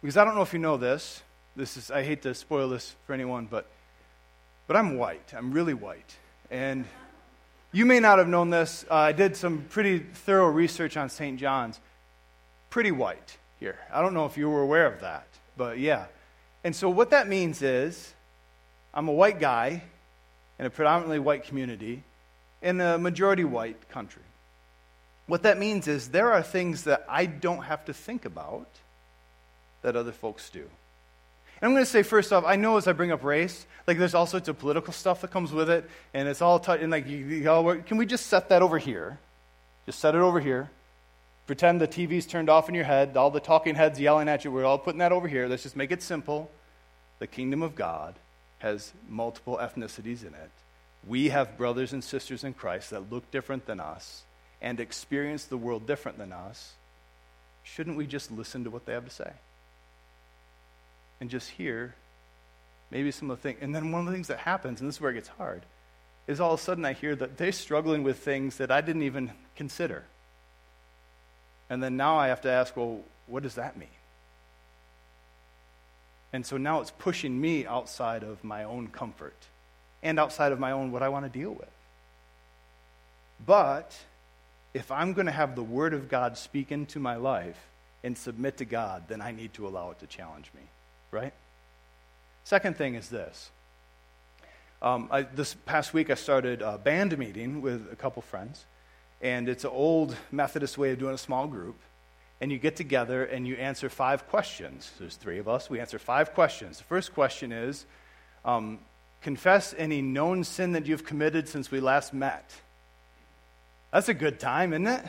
because 0.00 0.16
I 0.16 0.24
don't 0.24 0.34
know 0.34 0.42
if 0.42 0.52
you 0.52 0.58
know 0.58 0.76
this. 0.76 1.22
This 1.54 1.76
is 1.76 1.90
I 1.90 2.02
hate 2.02 2.22
to 2.22 2.34
spoil 2.34 2.68
this 2.68 2.94
for 3.06 3.14
anyone, 3.14 3.46
but 3.50 3.66
but 4.66 4.76
I'm 4.76 4.96
white. 4.96 5.32
I'm 5.36 5.52
really 5.52 5.74
white. 5.74 6.16
And 6.50 6.84
you 7.72 7.86
may 7.86 8.00
not 8.00 8.18
have 8.18 8.28
known 8.28 8.50
this. 8.50 8.84
Uh, 8.90 8.94
I 8.94 9.12
did 9.12 9.36
some 9.36 9.66
pretty 9.68 9.98
thorough 9.98 10.48
research 10.48 10.96
on 10.96 11.08
St. 11.08 11.38
John's. 11.38 11.80
Pretty 12.70 12.90
white 12.90 13.36
here. 13.60 13.78
I 13.92 14.00
don't 14.02 14.14
know 14.14 14.26
if 14.26 14.36
you 14.36 14.48
were 14.50 14.62
aware 14.62 14.86
of 14.86 15.00
that, 15.00 15.26
but 15.56 15.78
yeah. 15.78 16.06
And 16.64 16.74
so 16.74 16.90
what 16.90 17.10
that 17.10 17.28
means 17.28 17.62
is 17.62 18.12
I'm 18.92 19.08
a 19.08 19.12
white 19.12 19.38
guy 19.38 19.82
in 20.58 20.66
a 20.66 20.70
predominantly 20.70 21.18
white 21.18 21.44
community 21.44 22.02
in 22.62 22.80
a 22.80 22.98
majority 22.98 23.44
white 23.44 23.88
country. 23.88 24.22
What 25.26 25.42
that 25.42 25.58
means 25.58 25.88
is 25.88 26.08
there 26.08 26.32
are 26.32 26.42
things 26.42 26.84
that 26.84 27.04
I 27.08 27.26
don't 27.26 27.62
have 27.62 27.84
to 27.86 27.92
think 27.92 28.24
about 28.24 28.68
that 29.82 29.96
other 29.96 30.12
folks 30.12 30.50
do. 30.50 30.68
And 31.60 31.68
I'm 31.68 31.74
going 31.74 31.84
to 31.84 31.90
say 31.90 32.02
first 32.02 32.32
off, 32.32 32.44
I 32.44 32.56
know 32.56 32.76
as 32.76 32.86
I 32.86 32.92
bring 32.92 33.12
up 33.12 33.24
race, 33.24 33.66
like 33.86 33.98
there's 33.98 34.14
all 34.14 34.26
sorts 34.26 34.48
of 34.48 34.58
political 34.58 34.92
stuff 34.92 35.22
that 35.22 35.30
comes 35.30 35.52
with 35.52 35.70
it, 35.70 35.88
and 36.12 36.28
it's 36.28 36.42
all 36.42 36.58
t- 36.58 36.72
and 36.72 36.90
like 36.90 37.06
you, 37.06 37.18
you 37.18 37.82
can 37.86 37.96
we 37.96 38.04
just 38.04 38.26
set 38.26 38.50
that 38.50 38.62
over 38.62 38.78
here? 38.78 39.18
Just 39.86 40.00
set 40.00 40.14
it 40.14 40.20
over 40.20 40.40
here. 40.40 40.70
Pretend 41.46 41.80
the 41.80 41.88
TV's 41.88 42.26
turned 42.26 42.50
off 42.50 42.68
in 42.68 42.74
your 42.74 42.84
head, 42.84 43.16
all 43.16 43.30
the 43.30 43.40
talking 43.40 43.76
heads 43.76 44.00
yelling 44.00 44.28
at 44.28 44.44
you. 44.44 44.50
We're 44.50 44.64
all 44.64 44.78
putting 44.78 44.98
that 44.98 45.12
over 45.12 45.28
here. 45.28 45.46
Let's 45.46 45.62
just 45.62 45.76
make 45.76 45.92
it 45.92 46.02
simple. 46.02 46.50
The 47.20 47.26
kingdom 47.26 47.62
of 47.62 47.74
God 47.74 48.16
has 48.58 48.92
multiple 49.08 49.58
ethnicities 49.58 50.22
in 50.22 50.34
it. 50.34 50.50
We 51.06 51.28
have 51.28 51.56
brothers 51.56 51.92
and 51.92 52.02
sisters 52.02 52.42
in 52.42 52.52
Christ 52.52 52.90
that 52.90 53.10
look 53.12 53.30
different 53.30 53.66
than 53.66 53.78
us 53.78 54.24
and 54.60 54.80
experience 54.80 55.44
the 55.44 55.56
world 55.56 55.86
different 55.86 56.18
than 56.18 56.32
us. 56.32 56.72
Shouldn't 57.62 57.96
we 57.96 58.06
just 58.06 58.32
listen 58.32 58.64
to 58.64 58.70
what 58.70 58.86
they 58.86 58.92
have 58.92 59.04
to 59.04 59.10
say? 59.10 59.30
And 61.20 61.30
just 61.30 61.50
hear 61.50 61.94
maybe 62.90 63.10
some 63.10 63.30
of 63.30 63.38
the 63.38 63.42
things. 63.42 63.58
And 63.60 63.74
then 63.74 63.92
one 63.92 64.00
of 64.00 64.06
the 64.06 64.12
things 64.12 64.28
that 64.28 64.38
happens, 64.38 64.80
and 64.80 64.88
this 64.88 64.96
is 64.96 65.00
where 65.00 65.10
it 65.10 65.14
gets 65.14 65.28
hard, 65.28 65.62
is 66.26 66.40
all 66.40 66.54
of 66.54 66.60
a 66.60 66.62
sudden 66.62 66.84
I 66.84 66.92
hear 66.92 67.14
that 67.16 67.36
they're 67.36 67.52
struggling 67.52 68.02
with 68.02 68.18
things 68.18 68.56
that 68.56 68.70
I 68.70 68.80
didn't 68.80 69.02
even 69.02 69.32
consider. 69.54 70.04
And 71.70 71.82
then 71.82 71.96
now 71.96 72.16
I 72.16 72.28
have 72.28 72.42
to 72.42 72.50
ask, 72.50 72.76
well, 72.76 73.00
what 73.26 73.42
does 73.42 73.54
that 73.54 73.76
mean? 73.76 73.88
And 76.32 76.44
so 76.44 76.56
now 76.56 76.80
it's 76.80 76.90
pushing 76.90 77.40
me 77.40 77.66
outside 77.66 78.22
of 78.22 78.44
my 78.44 78.64
own 78.64 78.88
comfort 78.88 79.36
and 80.02 80.18
outside 80.18 80.52
of 80.52 80.60
my 80.60 80.72
own 80.72 80.92
what 80.92 81.02
I 81.02 81.08
want 81.08 81.24
to 81.24 81.38
deal 81.38 81.52
with. 81.52 81.70
But 83.44 83.96
if 84.74 84.90
I'm 84.90 85.12
going 85.12 85.26
to 85.26 85.32
have 85.32 85.56
the 85.56 85.62
Word 85.62 85.94
of 85.94 86.08
God 86.08 86.36
speak 86.36 86.70
into 86.70 86.98
my 86.98 87.16
life 87.16 87.58
and 88.04 88.16
submit 88.16 88.58
to 88.58 88.64
God, 88.64 89.04
then 89.08 89.20
I 89.20 89.30
need 89.30 89.54
to 89.54 89.66
allow 89.66 89.90
it 89.90 90.00
to 90.00 90.06
challenge 90.06 90.50
me 90.54 90.62
right? 91.16 91.32
Second 92.44 92.76
thing 92.76 92.94
is 92.94 93.08
this. 93.08 93.50
Um, 94.82 95.08
I, 95.10 95.22
this 95.22 95.54
past 95.54 95.94
week, 95.94 96.10
I 96.10 96.14
started 96.14 96.60
a 96.60 96.76
band 96.76 97.16
meeting 97.16 97.62
with 97.62 97.88
a 97.90 97.96
couple 97.96 98.20
friends, 98.20 98.66
and 99.22 99.48
it's 99.48 99.64
an 99.64 99.70
old 99.72 100.14
Methodist 100.30 100.76
way 100.76 100.90
of 100.92 100.98
doing 100.98 101.14
a 101.14 101.18
small 101.18 101.46
group. 101.46 101.76
And 102.38 102.52
you 102.52 102.58
get 102.58 102.76
together 102.76 103.24
and 103.24 103.48
you 103.48 103.54
answer 103.54 103.88
five 103.88 104.28
questions. 104.28 104.92
There's 104.98 105.16
three 105.16 105.38
of 105.38 105.48
us. 105.48 105.70
We 105.70 105.80
answer 105.80 105.98
five 105.98 106.34
questions. 106.34 106.76
The 106.76 106.84
first 106.84 107.14
question 107.14 107.50
is 107.50 107.86
um, 108.44 108.78
Confess 109.22 109.74
any 109.78 110.02
known 110.02 110.44
sin 110.44 110.72
that 110.72 110.86
you've 110.86 111.06
committed 111.06 111.48
since 111.48 111.70
we 111.70 111.80
last 111.80 112.12
met. 112.12 112.52
That's 113.90 114.10
a 114.10 114.14
good 114.14 114.38
time, 114.38 114.74
isn't 114.74 114.86
it? 114.86 115.04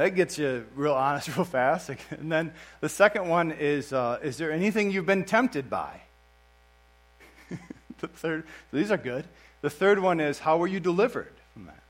That 0.00 0.14
gets 0.14 0.38
you 0.38 0.64
real 0.76 0.94
honest 0.94 1.36
real 1.36 1.44
fast. 1.44 1.90
And 2.10 2.32
then 2.32 2.54
the 2.80 2.88
second 2.88 3.28
one 3.28 3.52
is 3.52 3.92
uh, 3.92 4.18
Is 4.22 4.38
there 4.38 4.50
anything 4.50 4.90
you've 4.90 5.04
been 5.04 5.24
tempted 5.24 5.68
by? 5.68 6.00
the 7.98 8.08
third, 8.08 8.44
these 8.72 8.90
are 8.90 8.96
good. 8.96 9.26
The 9.60 9.68
third 9.68 9.98
one 9.98 10.18
is 10.18 10.38
How 10.38 10.56
were 10.56 10.66
you 10.66 10.80
delivered 10.80 11.34
from 11.52 11.66
that? 11.66 11.82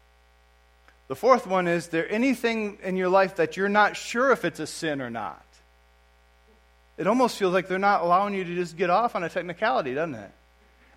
The 1.06 1.14
fourth 1.14 1.46
one 1.46 1.68
is 1.68 1.86
there 1.86 2.10
anything 2.10 2.78
in 2.82 2.96
your 2.96 3.08
life 3.08 3.36
that 3.36 3.56
you're 3.56 3.68
not 3.68 3.96
sure 3.96 4.32
if 4.32 4.44
it's 4.44 4.58
a 4.58 4.66
sin 4.66 5.00
or 5.00 5.08
not? 5.08 5.46
It 6.98 7.06
almost 7.06 7.36
feels 7.36 7.54
like 7.54 7.68
they're 7.68 7.78
not 7.78 8.00
allowing 8.00 8.34
you 8.34 8.42
to 8.42 8.54
just 8.56 8.76
get 8.76 8.90
off 8.90 9.14
on 9.14 9.22
a 9.22 9.28
technicality, 9.28 9.94
doesn't 9.94 10.16
it? 10.16 10.32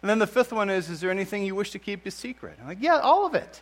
And 0.02 0.10
then 0.10 0.17
the 0.17 0.26
fifth 0.26 0.52
one 0.52 0.71
is 0.71 0.89
Is 0.89 0.99
there 0.99 1.12
anything 1.12 1.45
you 1.45 1.54
wish 1.54 1.69
to 1.73 1.80
keep 1.80 2.08
a 2.08 2.10
secret? 2.10 2.58
I'm 2.60 2.67
like, 2.67 2.82
Yeah, 2.82 2.97
all 2.97 3.28
of 3.28 3.36
it. 3.36 3.62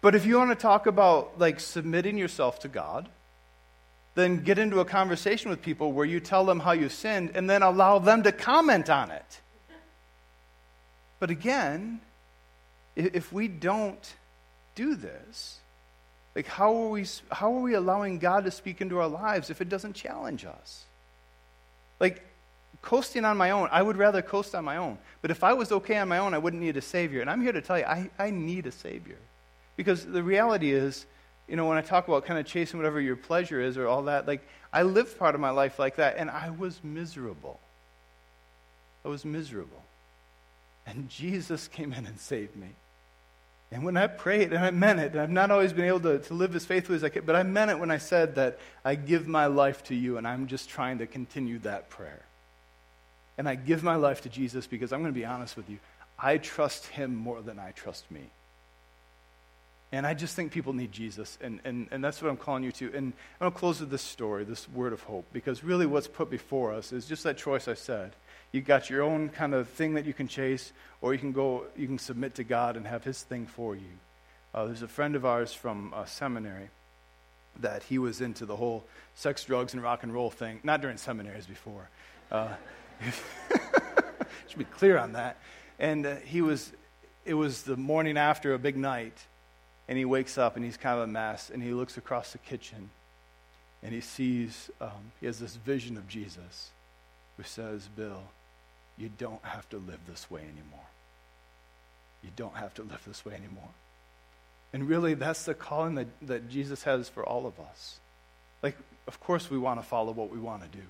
But 0.00 0.14
if 0.14 0.24
you 0.24 0.38
want 0.38 0.50
to 0.50 0.56
talk 0.56 0.86
about 0.86 1.38
like 1.38 1.60
submitting 1.60 2.16
yourself 2.16 2.60
to 2.60 2.68
God, 2.68 3.08
then 4.14 4.42
get 4.42 4.58
into 4.58 4.80
a 4.80 4.84
conversation 4.84 5.50
with 5.50 5.62
people 5.62 5.92
where 5.92 6.06
you 6.06 6.20
tell 6.20 6.44
them 6.44 6.60
how 6.60 6.72
you 6.72 6.88
sinned 6.88 7.32
and 7.34 7.48
then 7.48 7.62
allow 7.62 7.98
them 7.98 8.22
to 8.24 8.32
comment 8.32 8.90
on 8.90 9.10
it. 9.10 9.40
But 11.20 11.30
again, 11.30 12.00
if 12.96 13.32
we 13.32 13.48
don't 13.48 14.14
do 14.74 14.94
this, 14.94 15.58
like 16.34 16.46
how 16.46 16.74
are 16.76 16.88
we 16.88 17.04
how 17.30 17.54
are 17.56 17.60
we 17.60 17.74
allowing 17.74 18.18
God 18.18 18.44
to 18.44 18.50
speak 18.50 18.80
into 18.80 18.98
our 18.98 19.08
lives 19.08 19.50
if 19.50 19.60
it 19.60 19.68
doesn't 19.68 19.94
challenge 19.94 20.44
us? 20.44 20.84
Like 21.98 22.24
coasting 22.82 23.24
on 23.24 23.36
my 23.36 23.50
own, 23.50 23.68
I 23.72 23.82
would 23.82 23.96
rather 23.96 24.22
coast 24.22 24.54
on 24.54 24.64
my 24.64 24.76
own. 24.76 24.98
But 25.20 25.32
if 25.32 25.42
I 25.42 25.52
was 25.52 25.72
okay 25.72 25.96
on 25.98 26.08
my 26.08 26.18
own, 26.18 26.34
I 26.34 26.38
wouldn't 26.38 26.62
need 26.62 26.76
a 26.76 26.82
savior. 26.82 27.20
And 27.20 27.30
I'm 27.30 27.40
here 27.40 27.52
to 27.52 27.60
tell 27.60 27.78
you, 27.78 27.84
I, 27.84 28.10
I 28.18 28.30
need 28.30 28.66
a 28.66 28.72
savior. 28.72 29.18
Because 29.78 30.04
the 30.04 30.24
reality 30.24 30.72
is, 30.72 31.06
you 31.46 31.54
know, 31.54 31.66
when 31.66 31.78
I 31.78 31.82
talk 31.82 32.08
about 32.08 32.26
kind 32.26 32.40
of 32.40 32.46
chasing 32.46 32.80
whatever 32.80 33.00
your 33.00 33.14
pleasure 33.14 33.60
is 33.60 33.78
or 33.78 33.86
all 33.86 34.02
that, 34.02 34.26
like 34.26 34.46
I 34.72 34.82
lived 34.82 35.16
part 35.20 35.36
of 35.36 35.40
my 35.40 35.50
life 35.50 35.78
like 35.78 35.96
that 35.96 36.16
and 36.18 36.28
I 36.28 36.50
was 36.50 36.82
miserable. 36.82 37.60
I 39.04 39.08
was 39.08 39.24
miserable. 39.24 39.84
And 40.84 41.08
Jesus 41.08 41.68
came 41.68 41.92
in 41.92 42.06
and 42.06 42.18
saved 42.18 42.56
me. 42.56 42.70
And 43.70 43.84
when 43.84 43.96
I 43.96 44.08
prayed, 44.08 44.52
and 44.52 44.64
I 44.64 44.72
meant 44.72 44.98
it, 44.98 45.12
and 45.12 45.20
I've 45.20 45.30
not 45.30 45.52
always 45.52 45.72
been 45.72 45.84
able 45.84 46.00
to, 46.00 46.18
to 46.18 46.34
live 46.34 46.56
as 46.56 46.64
faithfully 46.64 46.96
as 46.96 47.04
I 47.04 47.10
could, 47.10 47.24
but 47.24 47.36
I 47.36 47.44
meant 47.44 47.70
it 47.70 47.78
when 47.78 47.92
I 47.92 47.98
said 47.98 48.34
that 48.34 48.58
I 48.84 48.96
give 48.96 49.28
my 49.28 49.46
life 49.46 49.84
to 49.84 49.94
you, 49.94 50.16
and 50.16 50.26
I'm 50.26 50.48
just 50.48 50.70
trying 50.70 50.98
to 50.98 51.06
continue 51.06 51.58
that 51.60 51.88
prayer. 51.88 52.22
And 53.36 53.48
I 53.48 53.54
give 53.54 53.84
my 53.84 53.96
life 53.96 54.22
to 54.22 54.28
Jesus 54.28 54.66
because 54.66 54.92
I'm 54.92 55.02
going 55.02 55.12
to 55.12 55.20
be 55.20 55.26
honest 55.26 55.56
with 55.56 55.70
you, 55.70 55.78
I 56.18 56.38
trust 56.38 56.86
him 56.86 57.14
more 57.14 57.42
than 57.42 57.58
I 57.58 57.72
trust 57.72 58.10
me. 58.10 58.30
And 59.90 60.06
I 60.06 60.12
just 60.12 60.36
think 60.36 60.52
people 60.52 60.74
need 60.74 60.92
Jesus, 60.92 61.38
and, 61.40 61.60
and, 61.64 61.88
and 61.90 62.04
that's 62.04 62.20
what 62.20 62.28
I'm 62.28 62.36
calling 62.36 62.62
you 62.62 62.72
to. 62.72 62.92
And 62.94 63.14
I'm 63.40 63.46
going 63.46 63.52
to 63.52 63.58
close 63.58 63.80
with 63.80 63.90
this 63.90 64.02
story, 64.02 64.44
this 64.44 64.68
word 64.68 64.92
of 64.92 65.02
hope, 65.02 65.24
because 65.32 65.64
really 65.64 65.86
what's 65.86 66.06
put 66.06 66.28
before 66.28 66.74
us 66.74 66.92
is 66.92 67.06
just 67.06 67.22
that 67.24 67.38
choice 67.38 67.68
I 67.68 67.74
said 67.74 68.12
You've 68.50 68.64
got 68.64 68.88
your 68.88 69.02
own 69.02 69.28
kind 69.28 69.54
of 69.54 69.68
thing 69.68 69.94
that 69.94 70.06
you 70.06 70.14
can 70.14 70.26
chase, 70.26 70.72
or 71.02 71.12
you 71.12 71.18
can 71.18 71.32
go, 71.32 71.64
you 71.76 71.86
can 71.86 71.98
submit 71.98 72.36
to 72.36 72.44
God 72.44 72.76
and 72.76 72.86
have 72.86 73.04
His 73.04 73.22
thing 73.22 73.46
for 73.46 73.74
you. 73.74 73.98
Uh, 74.54 74.64
there's 74.64 74.82
a 74.82 74.88
friend 74.88 75.14
of 75.16 75.26
ours 75.26 75.52
from 75.52 75.92
a 75.94 76.06
seminary 76.06 76.70
that 77.60 77.82
he 77.82 77.98
was 77.98 78.20
into 78.20 78.46
the 78.46 78.56
whole 78.56 78.84
sex, 79.14 79.44
drugs, 79.44 79.74
and 79.74 79.82
rock 79.82 80.02
and 80.02 80.14
roll 80.14 80.30
thing. 80.30 80.60
Not 80.62 80.80
during 80.80 80.96
seminaries 80.96 81.46
before. 81.46 81.88
Uh, 82.30 82.54
should 84.48 84.58
be 84.58 84.64
clear 84.64 84.98
on 84.98 85.12
that. 85.12 85.36
And 85.78 86.06
uh, 86.06 86.16
he 86.16 86.40
was, 86.40 86.72
it 87.24 87.34
was 87.34 87.62
the 87.62 87.76
morning 87.76 88.16
after 88.16 88.54
a 88.54 88.58
big 88.58 88.76
night, 88.76 89.16
and 89.88 89.96
he 89.96 90.04
wakes 90.04 90.36
up 90.36 90.56
and 90.56 90.64
he's 90.64 90.76
kind 90.76 90.98
of 90.98 91.08
a 91.08 91.10
mess, 91.10 91.50
and 91.52 91.62
he 91.62 91.72
looks 91.72 91.96
across 91.96 92.32
the 92.32 92.38
kitchen, 92.38 92.90
and 93.82 93.94
he 93.94 94.00
sees, 94.00 94.70
um, 94.80 95.12
he 95.20 95.26
has 95.26 95.38
this 95.38 95.56
vision 95.56 95.96
of 95.96 96.08
Jesus 96.08 96.70
who 97.36 97.42
says, 97.44 97.88
Bill, 97.96 98.22
you 98.98 99.08
don't 99.16 99.44
have 99.44 99.68
to 99.70 99.78
live 99.78 100.00
this 100.06 100.30
way 100.30 100.42
anymore. 100.42 100.86
You 102.22 102.30
don't 102.36 102.56
have 102.56 102.74
to 102.74 102.82
live 102.82 103.00
this 103.06 103.24
way 103.24 103.34
anymore. 103.34 103.70
And 104.72 104.88
really, 104.88 105.14
that's 105.14 105.44
the 105.44 105.54
calling 105.54 105.94
that, 105.94 106.08
that 106.22 106.50
Jesus 106.50 106.82
has 106.82 107.08
for 107.08 107.24
all 107.24 107.46
of 107.46 107.58
us. 107.60 108.00
Like, 108.62 108.76
of 109.06 109.20
course, 109.20 109.50
we 109.50 109.56
want 109.56 109.80
to 109.80 109.86
follow 109.86 110.12
what 110.12 110.30
we 110.30 110.38
want 110.38 110.62
to 110.62 110.78
do, 110.78 110.84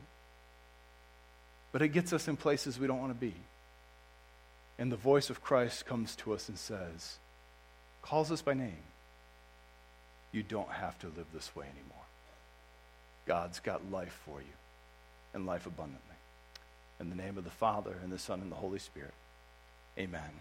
but 1.70 1.82
it 1.82 1.88
gets 1.88 2.12
us 2.12 2.26
in 2.26 2.36
places 2.36 2.78
we 2.78 2.86
don't 2.86 2.98
want 2.98 3.12
to 3.12 3.18
be. 3.18 3.34
And 4.78 4.90
the 4.90 4.96
voice 4.96 5.28
of 5.28 5.42
Christ 5.42 5.86
comes 5.86 6.16
to 6.16 6.32
us 6.32 6.48
and 6.48 6.58
says, 6.58 7.18
calls 8.08 8.32
us 8.32 8.40
by 8.40 8.54
name. 8.54 8.84
You 10.32 10.42
don't 10.42 10.70
have 10.70 10.98
to 11.00 11.06
live 11.08 11.26
this 11.34 11.54
way 11.54 11.66
anymore. 11.66 12.04
God's 13.26 13.60
got 13.60 13.90
life 13.90 14.18
for 14.24 14.40
you 14.40 14.56
and 15.34 15.44
life 15.44 15.66
abundantly. 15.66 16.16
In 17.00 17.10
the 17.10 17.16
name 17.16 17.36
of 17.36 17.44
the 17.44 17.50
Father, 17.50 17.96
and 18.02 18.10
the 18.10 18.18
Son, 18.18 18.40
and 18.40 18.50
the 18.50 18.56
Holy 18.56 18.78
Spirit. 18.78 19.12
Amen. 19.98 20.40